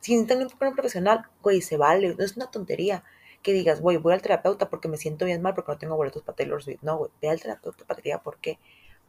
si 0.00 0.16
necesitan 0.16 0.42
un 0.42 0.74
profesional, 0.74 1.26
güey, 1.42 1.60
se 1.60 1.76
vale. 1.76 2.14
No 2.14 2.24
es 2.24 2.36
una 2.36 2.50
tontería 2.50 3.04
que 3.42 3.52
digas, 3.52 3.80
güey, 3.80 3.96
voy 3.96 4.14
al 4.14 4.22
terapeuta 4.22 4.70
porque 4.70 4.88
me 4.88 4.96
siento 4.96 5.24
bien 5.24 5.42
mal 5.42 5.54
porque 5.54 5.72
no 5.72 5.78
tengo 5.78 5.96
boletos 5.96 6.22
para 6.22 6.36
Taylor 6.36 6.62
Swift. 6.62 6.82
No, 6.82 6.98
güey, 6.98 7.10
ve 7.20 7.28
al 7.28 7.40
terapeuta 7.40 7.84
para 7.84 7.96
que 7.96 8.08
diga 8.08 8.22
por 8.22 8.38
qué. 8.38 8.58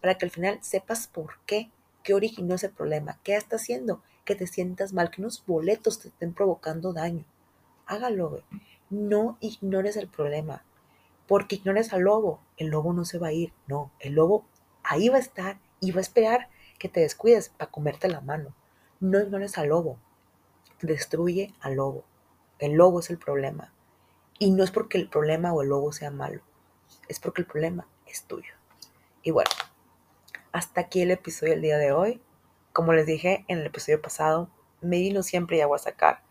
Para 0.02 0.18
que 0.18 0.26
al 0.26 0.32
final 0.32 0.60
sepas 0.62 1.08
por 1.08 1.40
qué 1.46 1.72
¿Qué 2.04 2.14
originó 2.14 2.56
ese 2.56 2.68
problema? 2.68 3.18
¿Qué 3.24 3.36
está 3.38 3.56
haciendo? 3.56 4.04
Que 4.26 4.36
te 4.36 4.46
sientas 4.46 4.92
mal, 4.92 5.10
que 5.10 5.22
unos 5.22 5.46
boletos 5.46 6.00
te 6.00 6.10
estén 6.10 6.34
provocando 6.34 6.92
daño. 6.92 7.24
Hágalo, 7.86 8.30
güey. 8.30 8.44
No 8.90 9.38
ignores 9.40 9.96
el 9.96 10.10
problema. 10.10 10.66
Porque 11.28 11.56
ignores 11.56 11.94
al 11.94 12.02
lobo. 12.02 12.42
El 12.58 12.68
lobo 12.68 12.92
no 12.92 13.06
se 13.06 13.20
va 13.20 13.28
a 13.28 13.32
ir. 13.32 13.54
No, 13.68 13.92
el 14.00 14.14
lobo 14.14 14.46
ahí 14.84 15.08
va 15.08 15.16
a 15.16 15.22
estar 15.22 15.60
y 15.80 15.92
va 15.92 16.00
a 16.00 16.02
esperar 16.02 16.50
que 16.78 16.90
te 16.90 17.00
descuides 17.00 17.50
para 17.50 17.72
comerte 17.72 18.10
la 18.10 18.20
mano. 18.20 18.54
No 19.04 19.20
ignores 19.20 19.58
al 19.58 19.68
lobo. 19.68 20.00
Destruye 20.82 21.54
al 21.60 21.74
lobo. 21.76 22.06
El 22.58 22.76
lobo 22.76 23.02
es 23.02 23.10
el 23.10 23.18
problema. 23.18 23.74
Y 24.40 24.52
no 24.52 24.64
es 24.64 24.72
porque 24.72 24.98
el 24.98 25.10
problema 25.10 25.52
o 25.52 25.62
el 25.62 25.68
lobo 25.68 25.92
sea 25.92 26.10
malo. 26.10 26.42
Es 27.10 27.20
porque 27.20 27.42
el 27.42 27.48
problema 27.48 27.86
es 28.08 28.24
tuyo. 28.24 28.54
Y 29.22 29.32
bueno, 29.32 29.50
hasta 30.54 30.80
aquí 30.80 31.02
el 31.02 31.12
episodio 31.12 31.52
del 31.52 31.64
día 31.64 31.78
de 31.78 31.92
hoy. 31.92 32.22
Como 32.72 32.94
les 32.94 33.06
dije 33.06 33.44
en 33.50 33.60
el 33.60 33.66
episodio 33.66 34.02
pasado, 34.02 34.50
me 34.80 35.00
vino 35.00 35.22
siempre 35.22 35.58
ya 35.58 35.68
voy 35.68 35.76
a 35.76 35.80
sacar 35.80 36.24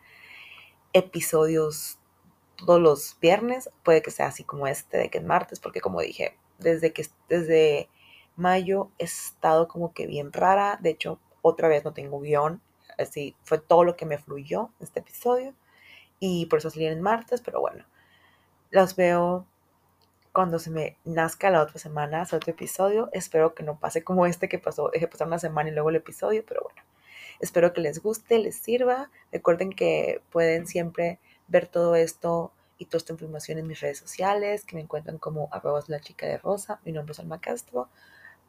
episodios 0.95 1.99
todos 2.57 2.81
los 2.81 3.19
viernes. 3.21 3.69
Puede 3.83 4.01
que 4.01 4.11
sea 4.11 4.29
así 4.29 4.45
como 4.45 4.67
este, 4.67 4.97
de 4.97 5.11
que 5.11 5.19
es 5.19 5.25
martes, 5.25 5.61
porque 5.61 5.83
como 5.83 6.01
dije, 6.01 6.39
desde 6.59 6.95
que 6.95 7.07
desde 7.29 7.91
mayo 8.35 8.91
he 8.97 9.05
estado 9.05 9.69
como 9.69 9.93
que 9.93 10.07
bien 10.07 10.33
rara. 10.33 10.79
De 10.81 10.89
hecho, 10.89 11.21
otra 11.43 11.69
vez 11.69 11.85
no 11.85 11.93
tengo 11.93 12.21
guion. 12.21 12.63
Así 12.99 13.37
fue 13.43 13.59
todo 13.59 13.85
lo 13.85 13.97
que 13.97 14.07
me 14.07 14.19
fluyó 14.19 14.71
este 14.81 15.01
episodio. 15.01 15.55
Y 16.19 16.47
por 16.47 16.61
eso 16.61 16.71
salí 16.71 16.87
en 16.87 17.03
martes, 17.03 17.41
pero 17.41 17.61
bueno. 17.61 17.85
Los 18.71 18.97
veo 18.97 19.47
cuando 20.33 20.59
se 20.59 20.71
me 20.71 20.97
nazca 21.05 21.51
la 21.51 21.63
otra 21.63 21.79
semana, 21.79 22.23
otro 22.23 22.53
episodio. 22.53 23.11
Espero 23.13 23.55
que 23.55 23.63
no 23.63 23.79
pase 23.79 24.03
como 24.03 24.27
este 24.27 24.49
que 24.49 24.59
pasó, 24.59 24.89
dejé 24.91 25.09
pasar 25.09 25.27
una 25.27 25.39
semana 25.39 25.69
y 25.69 25.73
luego 25.73 25.91
el 25.91 25.97
episodio, 25.97 26.45
pero 26.47 26.63
bueno. 26.63 26.83
Espero 27.41 27.73
que 27.73 27.81
les 27.81 28.01
guste, 28.03 28.39
les 28.39 28.57
sirva. 28.57 29.11
Recuerden 29.33 29.73
que 29.73 30.23
pueden 30.31 30.67
siempre 30.67 31.19
ver 31.49 31.67
todo 31.67 31.97
esto 31.97 32.53
y 32.79 32.87
toda 32.87 32.99
esta 32.99 33.13
información 33.13 33.59
en 33.59 33.67
mis 33.67 33.81
redes 33.81 33.99
sociales, 33.99 34.65
que 34.65 34.77
me 34.77 34.83
encuentran 34.83 35.19
como 35.19 35.49
arroba 35.53 35.81
la 35.89 36.01
chica 36.01 36.27
de 36.27 36.39
rosa. 36.39 36.81
Mi 36.85 36.93
nombre 36.93 37.13
es 37.13 37.21
Alma 37.21 37.41
Castro. 37.41 37.89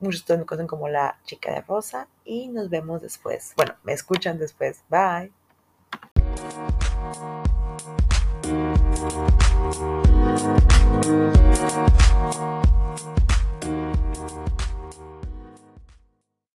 Muchos 0.04 0.26
de 0.26 0.38
me 0.38 0.46
conocen 0.46 0.68
como 0.68 0.90
la 0.90 1.18
chica 1.24 1.54
de 1.54 1.62
rosa 1.62 2.10
y 2.26 2.50
nos 2.50 2.70
vemos 2.70 3.02
después. 3.02 3.54
Bueno, 3.56 3.76
me 3.84 3.94
escuchan 3.94 4.38
después. 4.38 4.84
Bye. 4.90 5.32